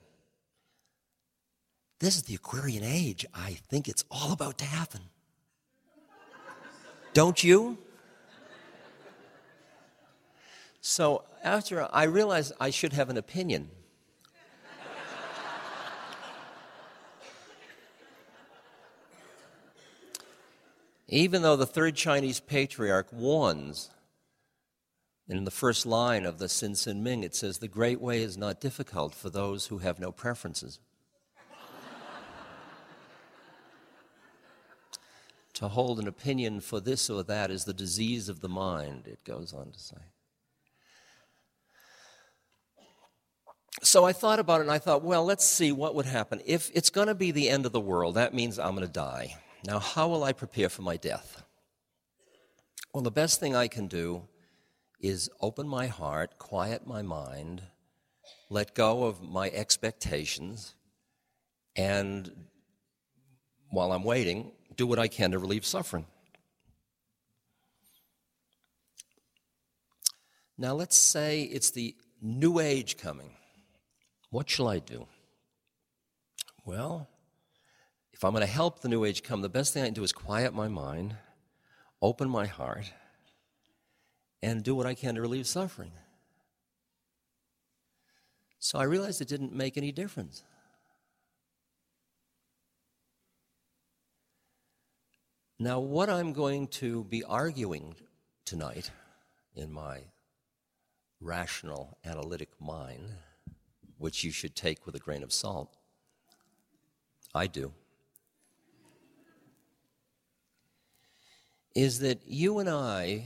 [2.00, 3.26] this is the Aquarian age.
[3.34, 5.02] I think it's all about to happen.
[7.14, 7.78] Don't you?
[10.82, 13.70] So after I realized I should have an opinion.
[21.08, 23.90] Even though the third Chinese patriarch warns,
[25.28, 28.38] in the first line of the Hsin Hsin Ming, it says, The great way is
[28.38, 30.80] not difficult for those who have no preferences.
[35.56, 39.24] To hold an opinion for this or that is the disease of the mind, it
[39.24, 39.96] goes on to say.
[43.82, 46.42] So I thought about it and I thought, well, let's see what would happen.
[46.46, 48.92] If it's going to be the end of the world, that means I'm going to
[48.92, 49.36] die.
[49.66, 51.44] Now, how will I prepare for my death?
[52.94, 54.28] Well, the best thing I can do
[55.00, 57.64] is open my heart, quiet my mind,
[58.50, 60.76] let go of my expectations,
[61.76, 62.32] and
[63.70, 66.06] while I'm waiting, do what I can to relieve suffering.
[70.58, 73.32] Now, let's say it's the new age coming.
[74.30, 75.08] What shall I do?
[76.66, 77.08] Well,
[78.14, 80.04] if I'm going to help the new age come, the best thing I can do
[80.04, 81.16] is quiet my mind,
[82.02, 82.92] open my heart,
[84.42, 85.92] and do what I can to relieve suffering.
[88.60, 90.44] So I realized it didn't make any difference.
[95.58, 97.96] Now, what I'm going to be arguing
[98.44, 98.92] tonight
[99.56, 100.02] in my
[101.22, 103.08] rational, analytic mind,
[103.98, 105.78] which you should take with a grain of salt,
[107.34, 107.72] I do,
[111.74, 113.24] is that you and I,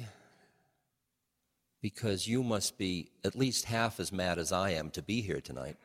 [1.82, 5.42] because you must be at least half as mad as I am to be here
[5.42, 5.78] tonight,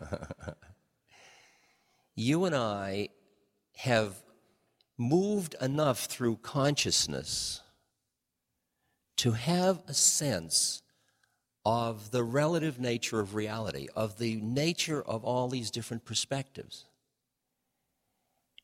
[2.14, 3.10] you and I
[3.76, 4.14] have
[4.98, 7.62] moved enough through consciousness
[9.16, 10.82] to have a sense
[11.64, 16.84] of the relative nature of reality, of the nature of all these different perspectives.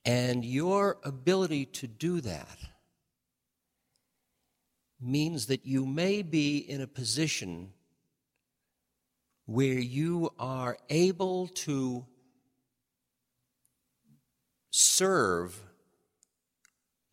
[0.05, 2.59] And your ability to do that
[5.01, 7.73] means that you may be in a position
[9.47, 12.07] where you are able to
[14.71, 15.61] serve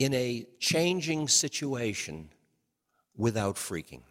[0.01, 2.27] in a changing situation
[3.15, 4.01] without freaking.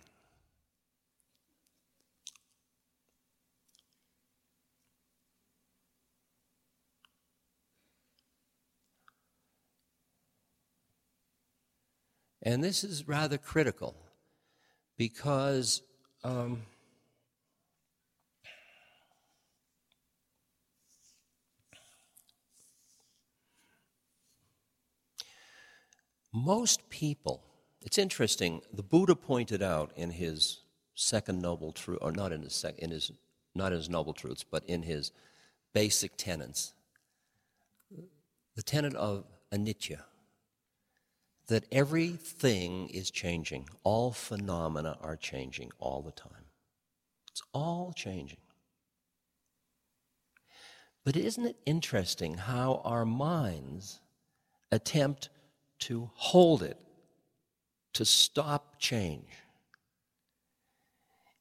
[12.41, 13.97] And this is rather critical
[14.97, 15.82] because
[16.22, 16.62] um,
[26.32, 27.42] most people,
[27.82, 30.60] it's interesting, the Buddha pointed out in his
[30.94, 33.10] second noble truth, or not in his, sec, in his,
[33.54, 35.12] not in his noble truths, but in his
[35.72, 36.74] basic tenets,
[38.54, 40.00] the tenet of anicca
[41.50, 43.68] that everything is changing.
[43.82, 46.46] All phenomena are changing all the time.
[47.32, 48.38] It's all changing.
[51.04, 54.00] But isn't it interesting how our minds
[54.70, 55.28] attempt
[55.80, 56.78] to hold it,
[57.94, 59.28] to stop change?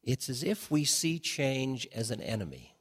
[0.03, 2.75] It's as if we see change as an enemy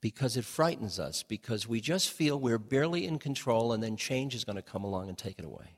[0.00, 4.34] because it frightens us, because we just feel we're barely in control and then change
[4.34, 5.76] is going to come along and take it away.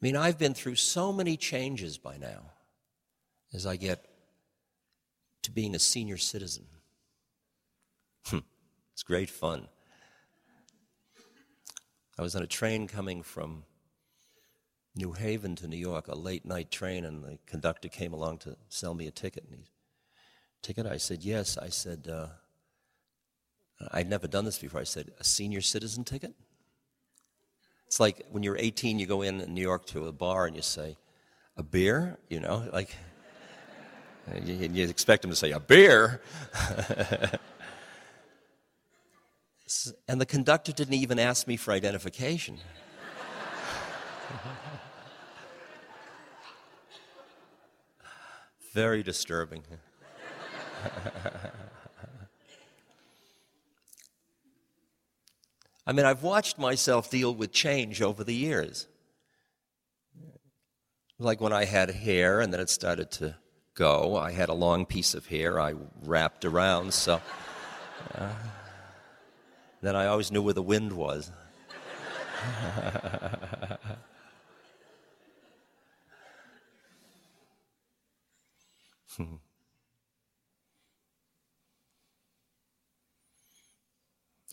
[0.00, 2.52] mean, I've been through so many changes by now
[3.52, 4.04] as I get
[5.42, 6.66] to being a senior citizen.
[8.26, 8.38] Hmm,
[8.92, 9.68] it's great fun.
[12.18, 13.62] I was on a train coming from
[14.96, 18.56] New Haven to New York, a late night train, and the conductor came along to
[18.68, 19.44] sell me a ticket.
[19.48, 19.66] And he
[20.60, 20.84] ticket?
[20.86, 21.56] I said, Yes.
[21.56, 22.26] I said, uh,
[23.92, 24.80] I'd never done this before.
[24.80, 26.34] I said, A senior citizen ticket?
[27.86, 30.56] It's like when you're 18, you go in in New York to a bar and
[30.56, 30.96] you say,
[31.56, 32.18] A beer?
[32.28, 32.96] You know, like,
[34.44, 36.20] you, you expect them to say, A beer?
[40.06, 42.58] and the conductor didn't even ask me for identification.
[48.72, 49.64] Very disturbing.
[55.86, 58.86] I mean, I've watched myself deal with change over the years.
[61.18, 63.36] Like when I had hair and then it started to
[63.74, 67.20] go, I had a long piece of hair I wrapped around, so.
[68.14, 68.30] Uh,
[69.82, 71.30] then I always knew where the wind was.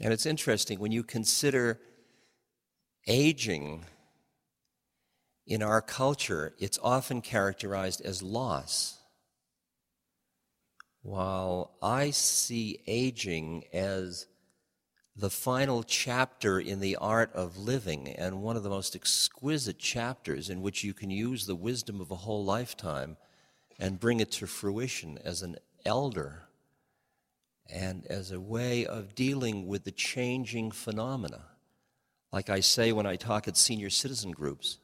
[0.02, 1.80] And it's interesting when you consider
[3.08, 3.86] aging
[5.48, 9.00] in our culture, it's often characterized as loss.
[11.02, 14.26] While I see aging as
[15.16, 20.50] the final chapter in the art of living, and one of the most exquisite chapters
[20.50, 23.16] in which you can use the wisdom of a whole lifetime
[23.80, 25.56] and bring it to fruition as an
[25.86, 26.44] elder
[27.70, 31.46] and as a way of dealing with the changing phenomena.
[32.32, 34.80] Like I say when I talk at senior citizen groups.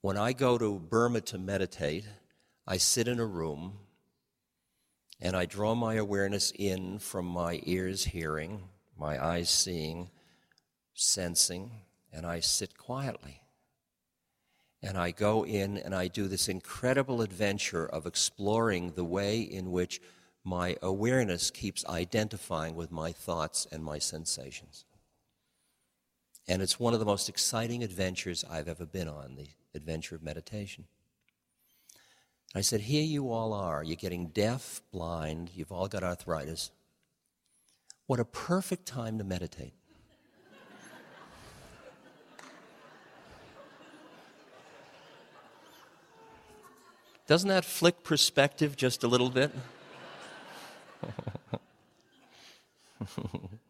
[0.00, 2.04] When I go to Burma to meditate,
[2.66, 3.78] I sit in a room
[5.20, 8.62] and I draw my awareness in from my ears hearing,
[8.98, 10.10] my eyes seeing,
[10.94, 11.70] sensing,
[12.12, 13.40] and I sit quietly.
[14.82, 19.72] And I go in and I do this incredible adventure of exploring the way in
[19.72, 20.00] which
[20.44, 24.84] my awareness keeps identifying with my thoughts and my sensations.
[26.46, 30.22] And it's one of the most exciting adventures I've ever been on, the adventure of
[30.22, 30.84] meditation.
[32.54, 33.82] I said, Here you all are.
[33.82, 36.70] You're getting deaf, blind, you've all got arthritis.
[38.06, 39.72] What a perfect time to meditate.
[47.26, 49.50] Doesn't that flick perspective just a little bit?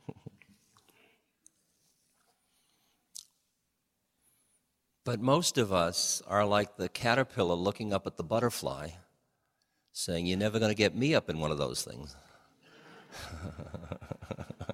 [5.04, 8.88] but most of us are like the caterpillar looking up at the butterfly,
[9.92, 12.16] saying, You're never going to get me up in one of those things.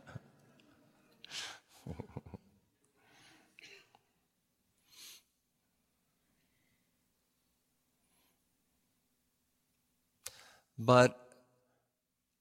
[10.79, 11.19] but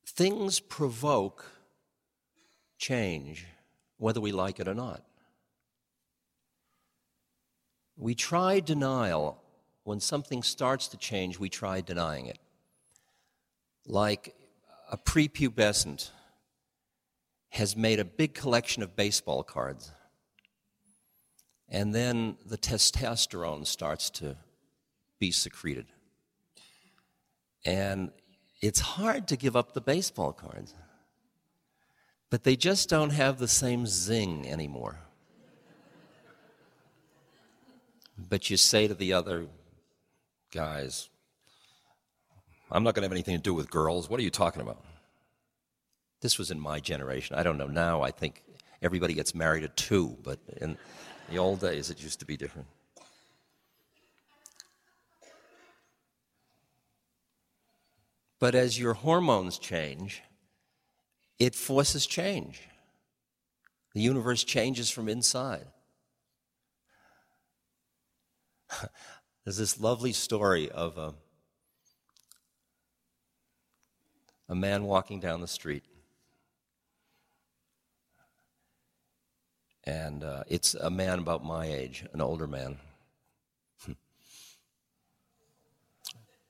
[0.06, 1.46] things provoke
[2.78, 3.48] change,
[3.98, 5.04] whether we like it or not.
[8.00, 9.43] We try denial.
[9.84, 12.39] When something starts to change, we try denying it.
[13.86, 14.36] Like
[14.89, 16.12] a prepubescent
[17.50, 19.91] has made a big collection of baseball cards,
[21.68, 24.38] and then the testosterone starts to
[25.20, 25.88] be secreted.
[27.66, 28.12] And
[28.62, 30.74] it's hard to give up the baseball cards,
[32.30, 35.00] but they just don't have the same zing anymore.
[38.28, 39.47] But you say to the other
[40.51, 41.09] guys,
[42.72, 44.09] I'm not going to have anything to do with girls.
[44.09, 44.84] What are you talking about?
[46.22, 47.38] This was in my generation.
[47.38, 48.01] I don't know now.
[48.01, 48.43] I think
[48.82, 50.78] everybody gets married at two, but in
[51.30, 52.67] the old days it used to be different.
[58.39, 60.24] But as your hormones change,
[61.39, 62.61] it forces change.
[63.93, 65.65] The universe changes from inside.
[69.43, 71.13] There's this lovely story of a,
[74.47, 75.84] a man walking down the street.
[79.86, 82.78] And uh, it's a man about my age, an older man.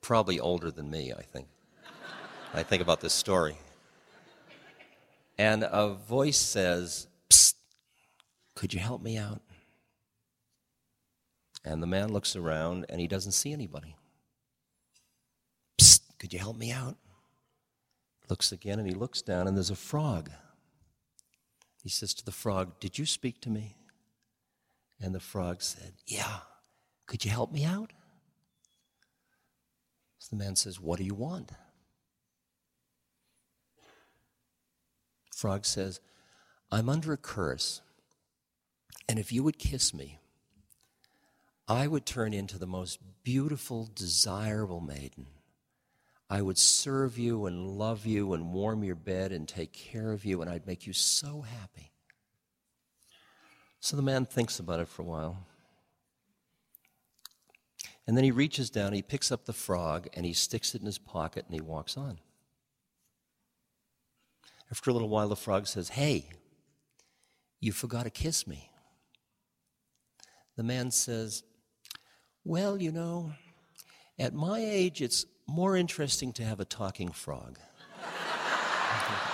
[0.02, 1.48] Probably older than me, I think.
[2.54, 3.56] I think about this story.
[5.38, 7.54] And a voice says, Psst,
[8.56, 9.42] could you help me out?
[11.64, 13.96] And the man looks around and he doesn't see anybody.
[15.80, 16.98] Psst, could you help me out?
[18.30, 20.30] Looks again and he looks down and there's a frog.
[21.84, 23.76] He says to the frog, Did you speak to me?
[25.02, 26.40] And the frog said, Yeah.
[27.08, 27.92] Could you help me out?
[30.20, 31.52] So the man says, What do you want?
[35.36, 36.02] Frog says,
[36.72, 37.82] I'm under a curse,
[39.08, 40.19] and if you would kiss me,
[41.70, 45.28] I would turn into the most beautiful, desirable maiden.
[46.28, 50.26] I would serve you and love you and warm your bed and take care of
[50.26, 51.92] you, and I'd make you so happy.
[53.80, 55.46] So the man thinks about it for a while.
[58.08, 60.88] And then he reaches down, he picks up the frog, and he sticks it in
[60.88, 62.20] his pocket, and he walks on.
[64.72, 66.30] After a little while, the frog says, Hey,
[67.60, 68.72] you forgot to kiss me.
[70.56, 71.44] The man says,
[72.50, 73.34] Well, you know,
[74.18, 77.60] at my age, it's more interesting to have a talking frog.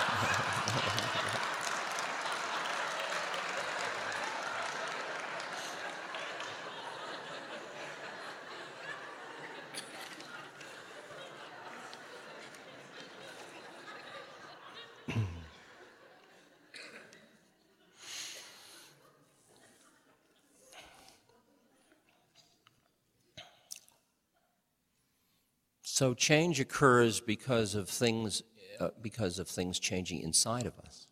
[26.06, 28.44] So change occurs because of things,
[28.80, 31.08] uh, because of things changing inside of us.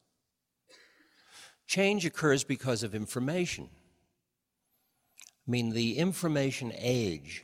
[1.65, 3.71] Change occurs because of information.
[5.47, 7.43] I mean, the information age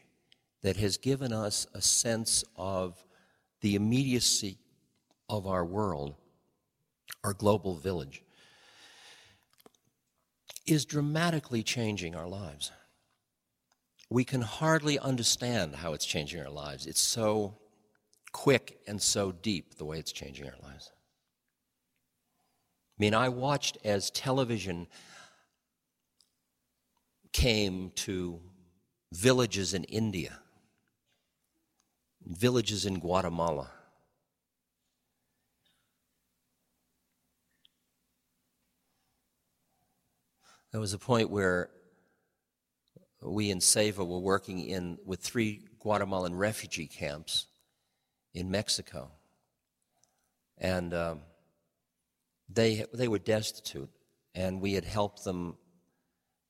[0.62, 3.04] that has given us a sense of
[3.62, 4.60] the immediacy
[5.28, 6.14] of our world,
[7.24, 8.22] our global village,
[10.68, 12.72] is dramatically changing our lives.
[14.10, 16.88] We can hardly understand how it's changing our lives.
[16.88, 17.55] It's so
[18.32, 20.91] quick and so deep the way it's changing our lives.
[22.97, 24.88] I mean, I watched as television
[27.32, 28.39] came to
[29.14, 30.39] villages in India,
[32.26, 33.70] villages in Guatemala.
[40.72, 41.70] There was a point where
[43.22, 47.47] we in SEVA were working in with three Guatemalan refugee camps
[48.34, 49.11] in Mexico,
[50.57, 51.22] and um,
[52.47, 53.89] they they were destitute,
[54.36, 55.57] and we had helped them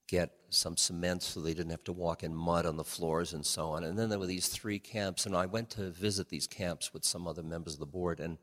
[0.07, 3.45] get some cement so they didn't have to walk in mud on the floors and
[3.45, 3.83] so on.
[3.83, 7.05] And then there were these three camps, and I went to visit these camps with
[7.05, 8.37] some other members of the board, and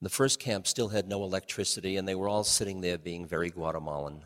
[0.00, 3.50] the first camp still had no electricity, and they were all sitting there being very
[3.50, 4.22] Guatemalan.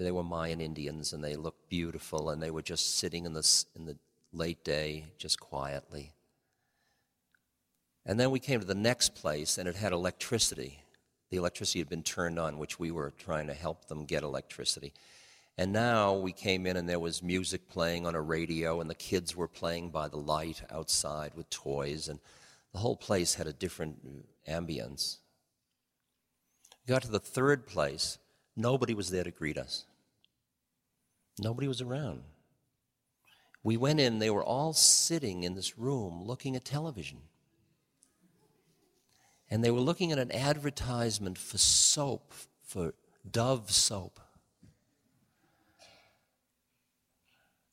[0.00, 3.64] They were Mayan Indians, and they looked beautiful, and they were just sitting in the,
[3.76, 3.98] in the
[4.32, 6.12] late day, just quietly.
[8.06, 10.78] And then we came to the next place, and it had electricity.
[11.28, 14.94] The electricity had been turned on, which we were trying to help them get electricity.
[15.58, 18.94] And now we came in, and there was music playing on a radio, and the
[18.94, 22.20] kids were playing by the light outside with toys, and
[22.72, 25.18] the whole place had a different uh, ambience.
[26.86, 28.16] We got to the third place,
[28.56, 29.84] nobody was there to greet us.
[31.40, 32.22] Nobody was around.
[33.62, 37.18] We went in, they were all sitting in this room looking at television.
[39.50, 42.32] And they were looking at an advertisement for soap,
[42.62, 42.94] for
[43.28, 44.20] Dove soap.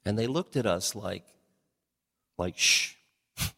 [0.05, 1.25] And they looked at us like,
[2.37, 2.93] like, shh.
[3.39, 3.49] I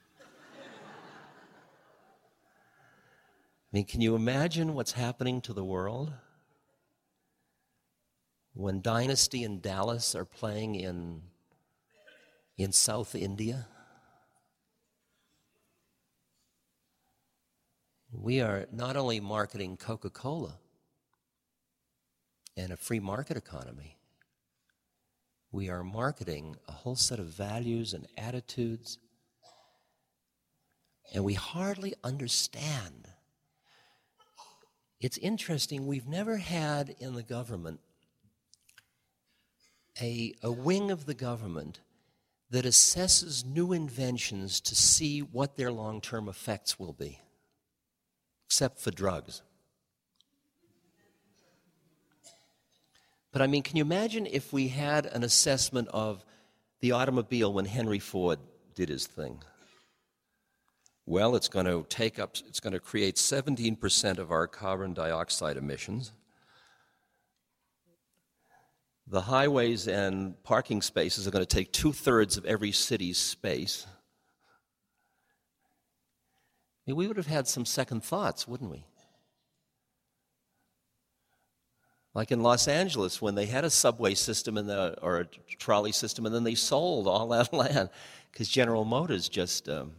[3.71, 6.13] mean, can you imagine what's happening to the world?
[8.59, 11.21] When Dynasty and Dallas are playing in,
[12.57, 13.67] in South India.
[18.11, 20.57] We are not only marketing Coca Cola
[22.57, 23.95] and a free market economy,
[25.53, 28.97] we are marketing a whole set of values and attitudes,
[31.13, 33.07] and we hardly understand.
[34.99, 37.79] It's interesting, we've never had in the government
[40.01, 41.79] a, a wing of the government
[42.49, 47.19] that assesses new inventions to see what their long term effects will be,
[48.47, 49.41] except for drugs.
[53.31, 56.25] But I mean, can you imagine if we had an assessment of
[56.79, 58.39] the automobile when Henry Ford
[58.73, 59.43] did his thing?
[61.05, 65.57] Well, it's going to take up, it's going to create 17% of our carbon dioxide
[65.57, 66.11] emissions
[69.09, 73.87] the highways and parking spaces are going to take two thirds of every city's space.
[76.87, 78.85] I mean, we would have had some second thoughts, wouldn't we?
[82.13, 85.25] Like in Los Angeles, when they had a subway system the, or a
[85.57, 87.89] trolley system, and then they sold all that land
[88.31, 89.93] because General Motors just um,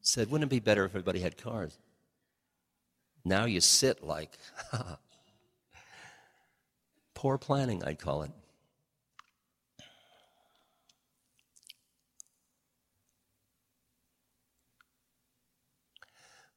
[0.00, 1.78] said, wouldn't it be better if everybody had cars?
[3.24, 4.36] Now you sit like,
[7.20, 8.30] Poor planning, I'd call it.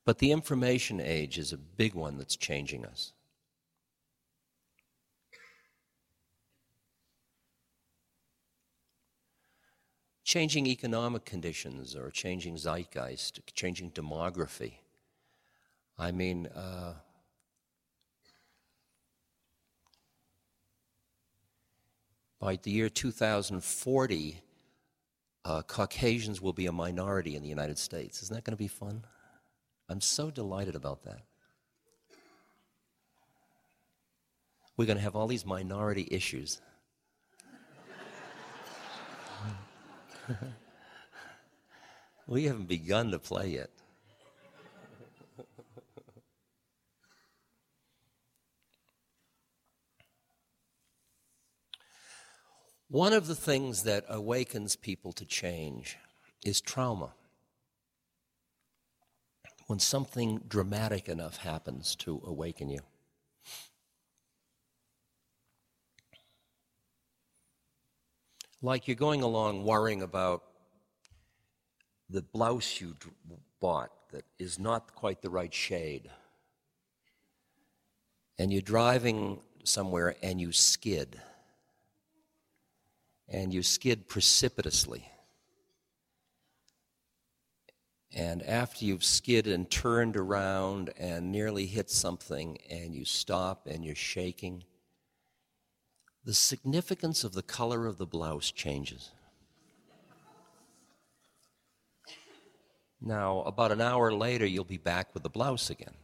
[0.05, 3.11] But the information age is a big one that's changing us.
[10.23, 14.75] Changing economic conditions or changing zeitgeist, changing demography.
[15.99, 16.93] I mean, uh,
[22.43, 24.41] by the year 2040,
[25.45, 28.21] uh, Caucasians will be a minority in the United States.
[28.21, 29.05] Isn't that going to be fun?
[29.87, 31.21] I'm so delighted about that.
[34.75, 36.59] We're going to have all these minority issues.
[42.27, 43.69] we haven't begun to play yet.
[52.93, 55.97] One of the things that awakens people to change
[56.45, 57.15] is trauma.
[59.65, 62.81] When something dramatic enough happens to awaken you.
[68.61, 70.43] Like you're going along worrying about
[72.11, 72.95] the blouse you
[73.59, 76.11] bought that is not quite the right shade.
[78.37, 81.19] And you're driving somewhere and you skid
[83.33, 85.09] and you skid precipitously.
[88.15, 93.83] And after you've skid and turned around and nearly hit something, and you stop and
[93.83, 94.63] you're shaking,
[96.23, 99.09] the significance of the color of the blouse changes.
[103.01, 105.95] Now, about an hour later, you'll be back with the blouse again.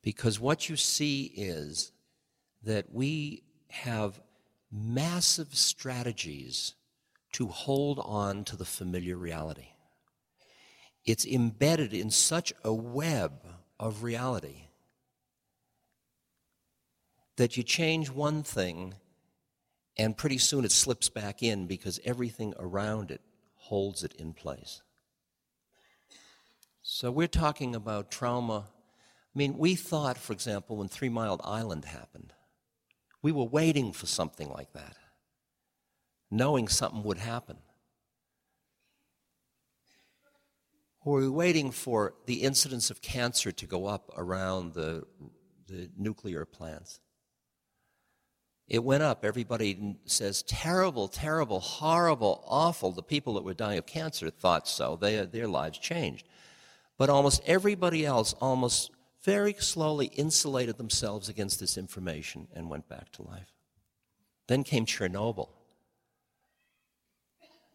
[0.00, 1.90] Because what you see is
[2.62, 4.20] that we have
[4.70, 6.74] massive strategies
[7.32, 9.68] to hold on to the familiar reality.
[11.04, 13.32] It's embedded in such a web
[13.78, 14.68] of reality
[17.36, 18.94] that you change one thing
[19.96, 23.20] and pretty soon it slips back in because everything around it
[23.56, 24.82] holds it in place.
[26.82, 28.66] So we're talking about trauma.
[28.68, 32.32] I mean, we thought, for example, when Three Mile Island happened,
[33.22, 34.96] we were waiting for something like that,
[36.30, 37.56] knowing something would happen.
[41.04, 45.04] Or we were waiting for the incidence of cancer to go up around the,
[45.66, 47.00] the nuclear plants.
[48.68, 49.24] It went up.
[49.24, 52.92] Everybody says, terrible, terrible, horrible, awful.
[52.92, 54.96] The people that were dying of cancer thought so.
[54.96, 56.28] They, their lives changed.
[56.98, 58.90] But almost everybody else almost
[59.24, 63.52] very slowly insulated themselves against this information and went back to life.
[64.46, 65.48] Then came Chernobyl.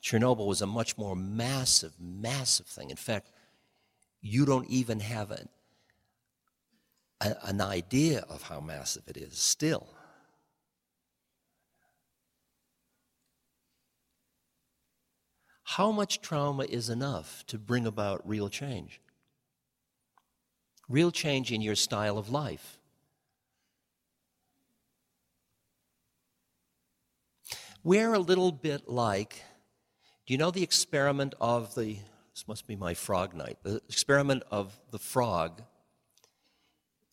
[0.01, 2.89] Chernobyl was a much more massive, massive thing.
[2.89, 3.31] In fact,
[4.21, 5.49] you don't even have an,
[7.21, 9.87] a, an idea of how massive it is still.
[15.63, 18.99] How much trauma is enough to bring about real change?
[20.93, 22.77] Real change in your style of life.
[27.83, 29.41] We're a little bit like
[30.27, 31.97] do you know the experiment of the,
[32.33, 35.63] this must be my frog night, the experiment of the frog?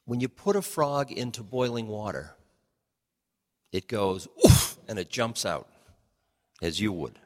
[0.05, 2.35] When you put a frog into boiling water,
[3.73, 4.29] it goes
[4.89, 5.71] and it jumps out,
[6.61, 7.19] as you would.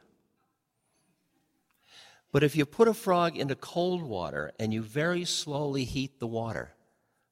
[2.35, 6.27] But if you put a frog into cold water and you very slowly heat the
[6.27, 6.73] water,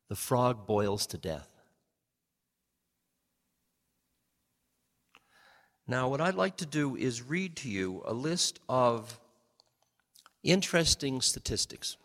[0.07, 1.49] the frog boils to death.
[5.85, 9.19] Now, what I'd like to do is read to you a list of
[10.41, 11.97] interesting statistics.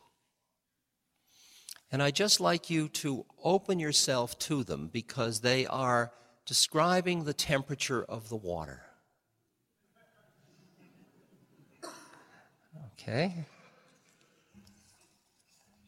[1.92, 6.10] And I'd just like you to open yourself to them because they are
[6.46, 8.87] describing the temperature of the water.
[13.08, 13.32] Okay?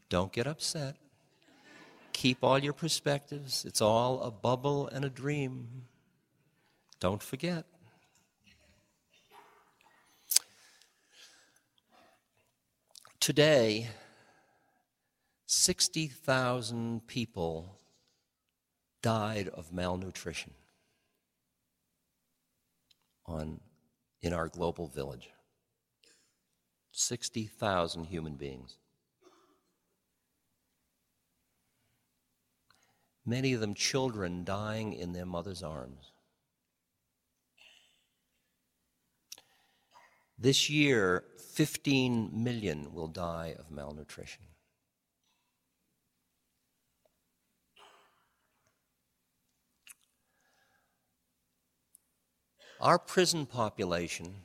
[0.09, 0.97] Don't get upset.
[2.15, 3.67] Keep all your perspectives.
[3.67, 5.69] It's all a bubble and a dream.
[6.99, 7.67] Don't forget.
[13.21, 13.89] Today,
[15.45, 17.77] 60,000 people
[19.03, 20.55] died of malnutrition
[23.27, 23.61] on,
[24.23, 25.29] in our global village.
[27.11, 28.77] 60,000 human beings.
[33.27, 36.13] Many of them children dying in their mother's arms.
[40.39, 44.45] This year, 15 million will die of malnutrition.
[52.81, 54.37] Our prison population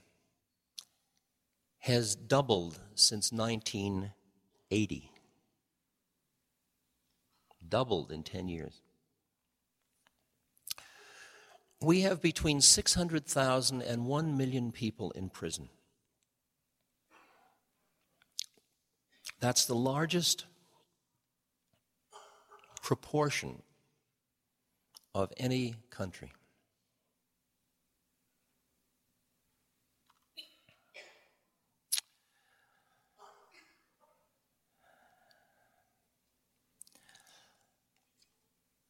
[1.85, 5.11] has doubled since 1980.
[7.69, 8.81] Doubled in 10 years.
[11.79, 15.69] We have between 600,000 and 1 million people in prison.
[19.39, 20.45] That's the largest
[22.81, 23.61] proportion
[25.13, 26.31] of any country.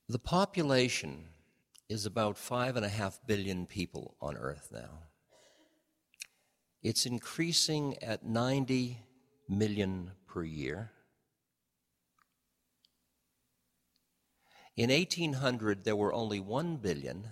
[0.08, 1.30] The population
[1.90, 5.00] is about five and a half billion people on Earth now.
[6.84, 9.00] It's increasing at 90
[9.50, 10.92] million per year.
[14.78, 17.30] In 1800, there were only 1 billion.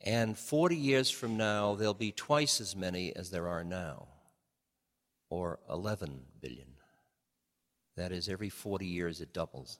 [0.00, 4.08] And 40 years from now, there'll be twice as many as there are now,
[5.30, 6.71] or 11 billion.
[7.96, 9.78] That is, every 40 years it doubles.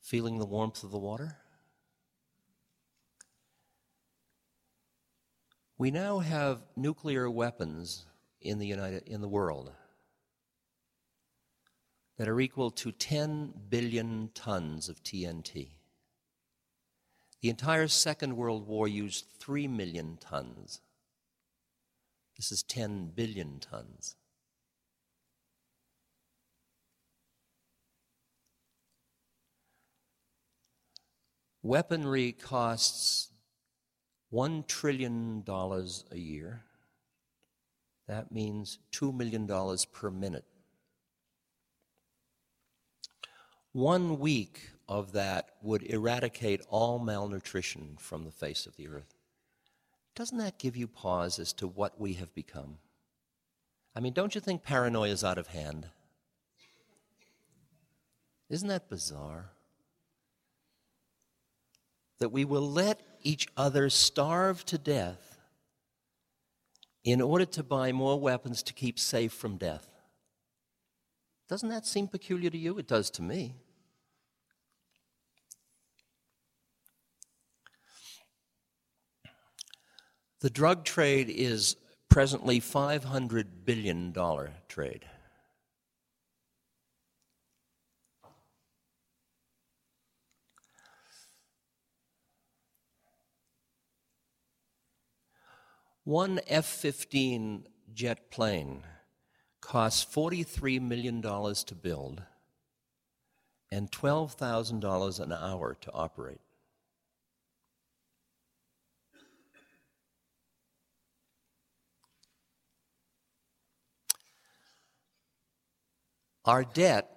[0.00, 1.38] Feeling the warmth of the water?
[5.78, 8.06] We now have nuclear weapons
[8.40, 9.72] in the, United, in the world
[12.16, 15.70] that are equal to 10 billion tons of TNT.
[17.40, 20.80] The entire Second World War used 3 million tons.
[22.36, 24.16] This is 10 billion tons.
[31.62, 33.30] Weaponry costs
[34.32, 36.64] $1 trillion a year.
[38.06, 39.46] That means $2 million
[39.92, 40.44] per minute.
[43.74, 49.16] One week of that would eradicate all malnutrition from the face of the earth.
[50.14, 52.78] Doesn't that give you pause as to what we have become?
[53.96, 55.88] I mean, don't you think paranoia is out of hand?
[58.48, 59.50] Isn't that bizarre?
[62.20, 65.36] That we will let each other starve to death
[67.02, 69.88] in order to buy more weapons to keep safe from death.
[71.48, 72.78] Doesn't that seem peculiar to you?
[72.78, 73.56] It does to me.
[80.44, 81.74] The drug trade is
[82.10, 84.12] presently $500 billion
[84.68, 85.06] trade.
[96.04, 98.82] One F 15 jet plane
[99.62, 102.22] costs $43 million to build
[103.72, 106.43] and $12,000 an hour to operate.
[116.44, 117.10] Our debt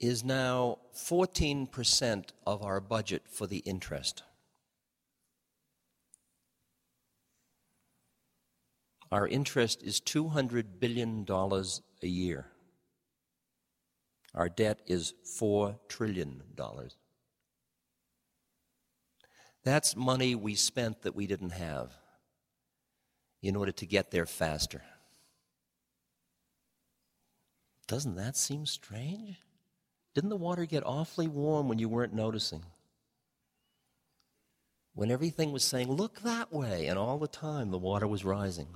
[0.00, 4.22] is now 14% of our budget for the interest.
[9.10, 12.46] Our interest is $200 billion a year.
[14.34, 16.42] Our debt is $4 trillion.
[19.64, 21.92] That's money we spent that we didn't have
[23.42, 24.82] in order to get there faster.
[27.88, 29.38] Doesn't that seem strange?
[30.14, 32.66] Didn't the water get awfully warm when you weren't noticing?
[34.94, 38.68] When everything was saying, look that way, and all the time the water was rising.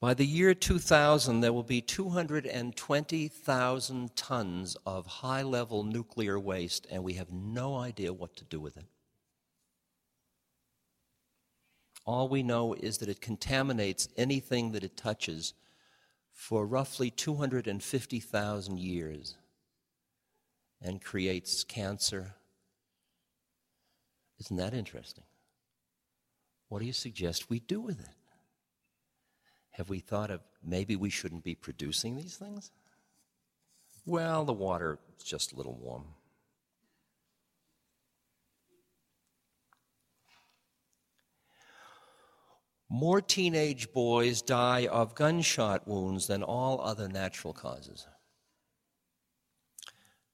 [0.00, 7.04] By the year 2000, there will be 220,000 tons of high level nuclear waste, and
[7.04, 8.86] we have no idea what to do with it.
[12.06, 15.54] All we know is that it contaminates anything that it touches
[16.32, 19.34] for roughly 250,000 years
[20.80, 22.34] and creates cancer.
[24.38, 25.24] Isn't that interesting?
[26.68, 28.14] What do you suggest we do with it?
[29.72, 32.70] Have we thought of maybe we shouldn't be producing these things?
[34.04, 36.04] Well, the water is just a little warm.
[42.88, 48.06] More teenage boys die of gunshot wounds than all other natural causes.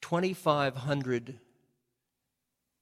[0.03, 1.39] 2,500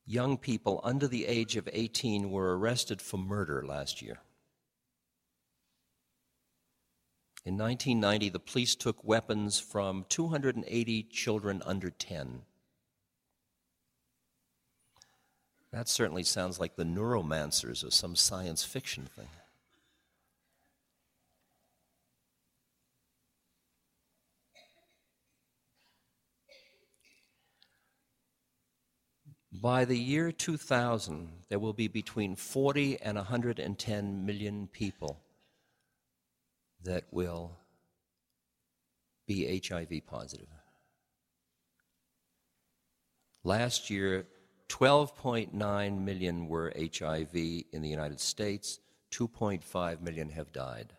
[0.06, 4.18] young people under the age of 18 were arrested for murder last year.
[7.44, 12.42] In 1990, the police took weapons from 280 children under 10.
[15.72, 19.28] That certainly sounds like the neuromancers or some science fiction thing.
[29.60, 35.20] By the year 2000, there will be between 40 and 110 million people
[36.82, 37.58] that will
[39.26, 40.48] be HIV positive.
[43.44, 44.26] Last year,
[44.70, 48.80] 12.9 million were HIV in the United States,
[49.12, 50.94] 2.5 million have died.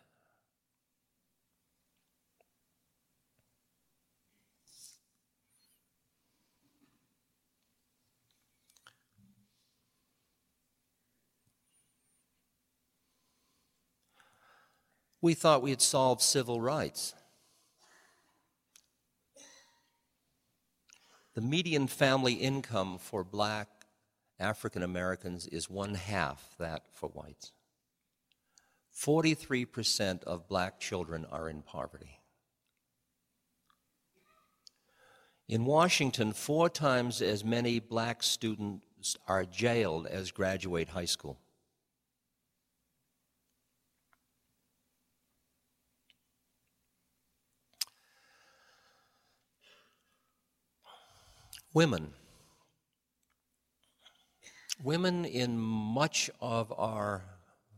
[15.22, 17.14] We thought we had solved civil rights.
[21.34, 23.68] The median family income for black
[24.38, 27.52] African Americans is one half that for whites.
[28.94, 32.18] 43% of black children are in poverty.
[35.48, 41.41] In Washington, four times as many black students are jailed as graduate high school.
[51.74, 52.12] Women.
[54.84, 57.24] Women in much of our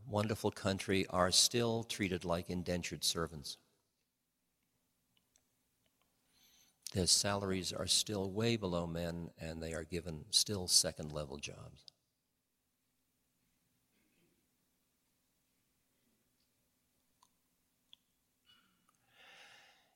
[0.05, 3.57] wonderful country are still treated like indentured servants.
[6.93, 11.83] Their salaries are still way below men, and they are given still second level jobs.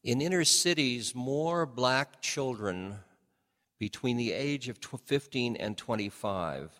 [0.05, 2.99] In inner cities, more black children
[3.79, 6.71] between the age of 15 and 25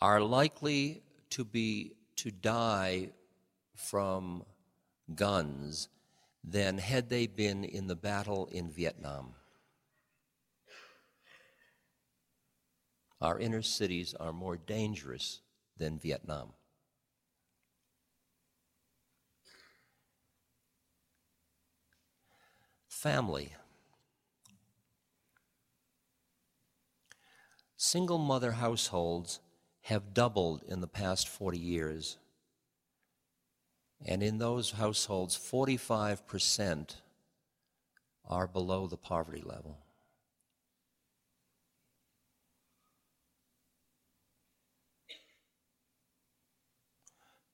[0.00, 3.10] are likely to be to die
[3.76, 4.42] from
[5.14, 5.88] guns
[6.42, 9.34] than had they been in the battle in Vietnam.
[13.20, 15.42] Our inner cities are more dangerous
[15.76, 16.54] than Vietnam.
[22.88, 23.54] Family.
[27.82, 29.40] Single mother households
[29.84, 32.18] have doubled in the past 40 years
[34.04, 36.96] and in those households, 45%
[38.28, 39.78] are below the poverty level.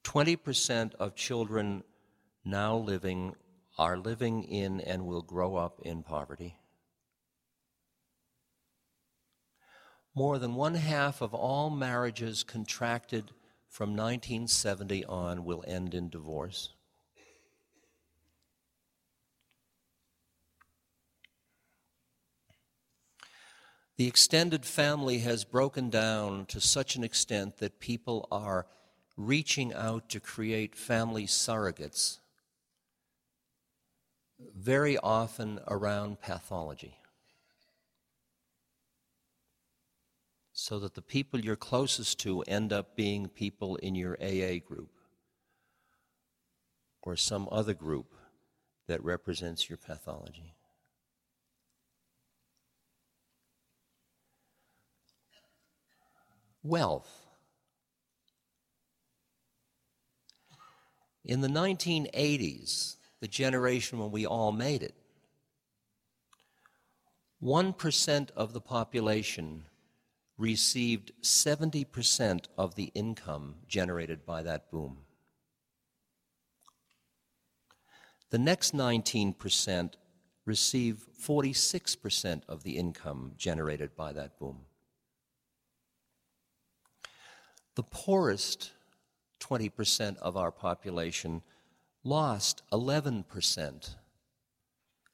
[0.02, 1.84] Twenty percent of children
[2.44, 3.36] now living
[3.78, 6.56] are living in and will grow up in poverty.
[10.16, 13.32] More than one half of all marriages contracted
[13.68, 16.70] from 1970 on will end in divorce.
[23.98, 28.66] The extended family has broken down to such an extent that people are
[29.18, 32.20] reaching out to create family surrogates,
[34.54, 36.96] very often around pathology.
[40.58, 44.88] So that the people you're closest to end up being people in your AA group
[47.02, 48.14] or some other group
[48.86, 50.54] that represents your pathology.
[56.62, 57.26] Wealth.
[61.22, 64.94] In the 1980s, the generation when we all made it,
[67.42, 69.64] 1% of the population
[70.38, 74.98] received 70% of the income generated by that boom.
[78.30, 79.94] The next 19%
[80.44, 84.66] receive 46% of the income generated by that boom.
[87.74, 88.72] The poorest
[89.40, 91.42] 20% of our population
[92.04, 93.94] lost 11%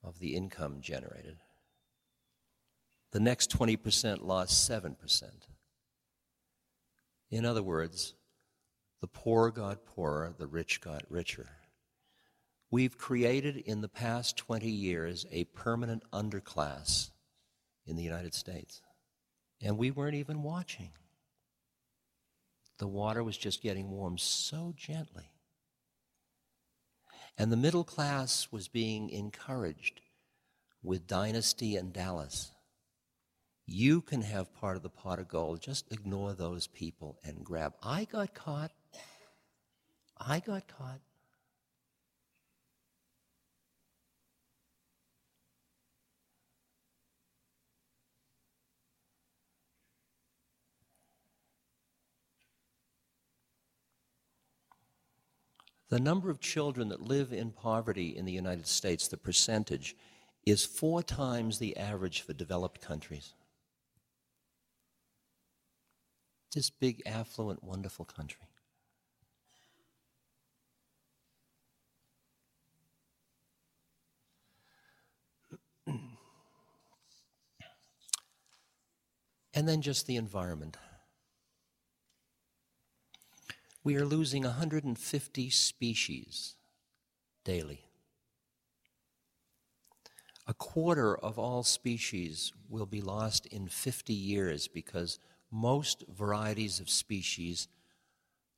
[0.04, 1.38] of the income generated.
[3.12, 5.24] The next 20% lost 7%.
[7.30, 8.14] In other words,
[9.00, 11.48] the poor got poorer, the rich got richer.
[12.70, 17.10] We've created in the past 20 years a permanent underclass
[17.86, 18.80] in the United States.
[19.60, 20.90] And we weren't even watching.
[22.78, 25.30] The water was just getting warm so gently.
[27.36, 30.00] And the middle class was being encouraged
[30.82, 32.52] with Dynasty and Dallas
[33.72, 35.60] you can have part of the pot of gold.
[35.60, 37.72] Just ignore those people and grab.
[37.82, 38.70] I got caught.
[40.18, 41.00] I got caught.
[55.88, 59.94] The number of children that live in poverty in the United States, the percentage,
[60.46, 63.34] is four times the average for developed countries.
[66.54, 68.46] This big, affluent, wonderful country.
[79.54, 80.76] and then just the environment.
[83.84, 86.54] We are losing 150 species
[87.44, 87.84] daily.
[90.46, 95.18] A quarter of all species will be lost in 50 years because
[95.52, 97.68] most varieties of species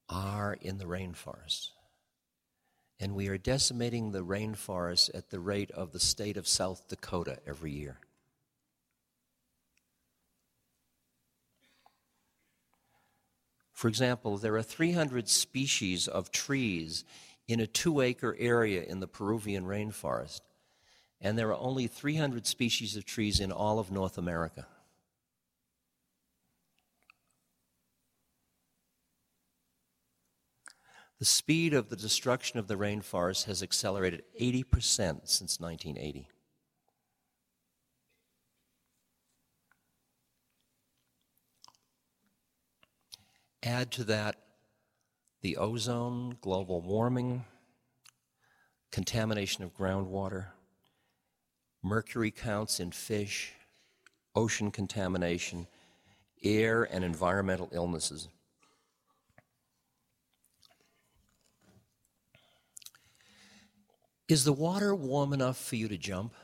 [0.08, 1.70] are in the rainforest.
[3.00, 7.38] And we are decimating the rainforest at the rate of the state of South Dakota
[7.46, 7.98] every year.
[13.72, 17.04] For example, there are 300 species of trees
[17.48, 20.40] in a two acre area in the Peruvian rainforest,
[21.20, 24.66] and there are only 300 species of trees in all of North America.
[31.24, 36.28] The speed of the destruction of the rainforest has accelerated 80% since 1980.
[43.62, 44.36] Add to that
[45.40, 47.46] the ozone, global warming,
[48.92, 50.48] contamination of groundwater,
[51.82, 53.54] mercury counts in fish,
[54.36, 55.68] ocean contamination,
[56.42, 58.28] air and environmental illnesses.
[64.28, 66.34] Is the water warm enough for you to jump?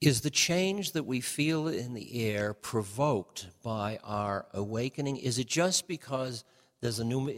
[0.00, 5.16] Is the change that we feel in the air provoked by our awakening?
[5.16, 6.44] Is it just because
[6.82, 7.30] there's a new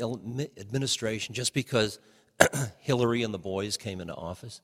[0.59, 2.01] administration, just because
[2.81, 4.61] Hillary and the boys came into office?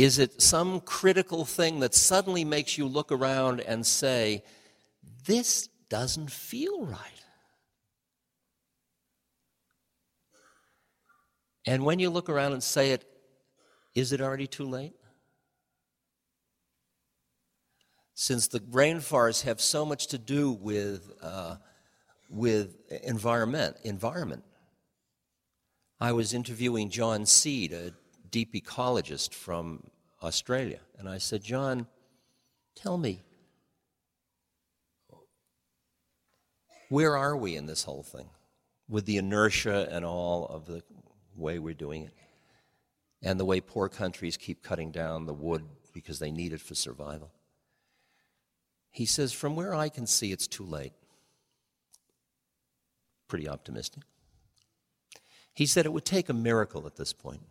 [0.00, 4.42] Is it some critical thing that suddenly makes you look around and say,
[5.26, 7.22] this doesn't feel right?
[11.66, 13.04] And when you look around and say it,
[13.94, 14.94] is it already too late?
[18.14, 21.56] Since the rainforests have so much to do with, uh,
[22.30, 24.44] with environment, environment.
[26.00, 27.92] I was interviewing John Seed, a
[28.30, 29.84] deep ecologist from
[30.22, 31.86] Australia, and I said, John,
[32.74, 33.22] tell me,
[36.88, 38.28] where are we in this whole thing?
[38.88, 40.82] With the inertia and all of the
[41.36, 42.14] way we're doing it,
[43.22, 46.74] and the way poor countries keep cutting down the wood because they need it for
[46.74, 47.30] survival.
[48.90, 50.92] He says, From where I can see, it's too late.
[53.28, 54.02] Pretty optimistic.
[55.54, 57.42] He said it would take a miracle at this point.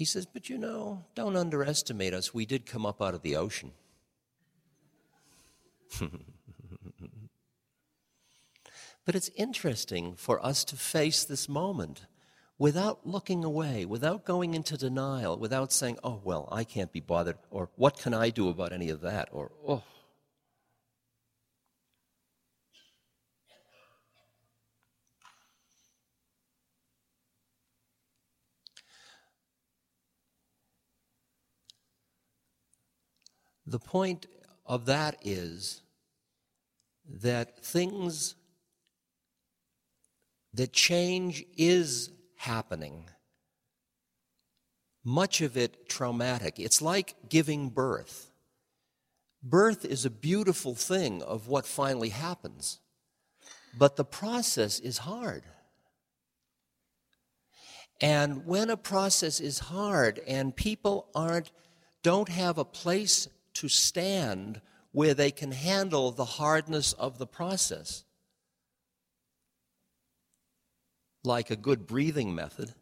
[0.00, 2.32] He says, But you know, don't underestimate us.
[2.32, 3.72] We did come up out of the ocean.
[9.06, 12.06] But it's interesting for us to face this moment
[12.58, 17.38] without looking away, without going into denial, without saying, oh, well, I can't be bothered,
[17.50, 19.82] or what can I do about any of that, or, oh.
[33.70, 34.26] The point
[34.66, 35.82] of that is
[37.08, 38.34] that things
[40.52, 43.08] that change is happening.
[45.04, 46.58] Much of it traumatic.
[46.58, 48.32] It's like giving birth.
[49.40, 52.80] Birth is a beautiful thing of what finally happens,
[53.78, 55.44] but the process is hard.
[58.00, 61.52] And when a process is hard and people aren't
[62.02, 64.60] don't have a place to stand
[64.92, 68.04] where they can handle the hardness of the process,
[71.22, 72.74] like a good breathing method,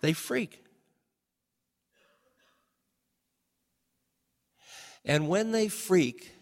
[0.00, 0.64] they freak.
[5.04, 6.32] And when they freak,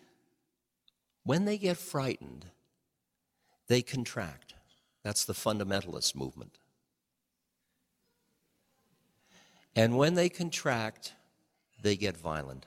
[1.23, 2.47] when they get frightened,
[3.69, 4.55] they contract.
[5.03, 6.59] That's the fundamentalist movement.
[9.77, 11.13] And when they contract,
[11.83, 12.67] they get violent.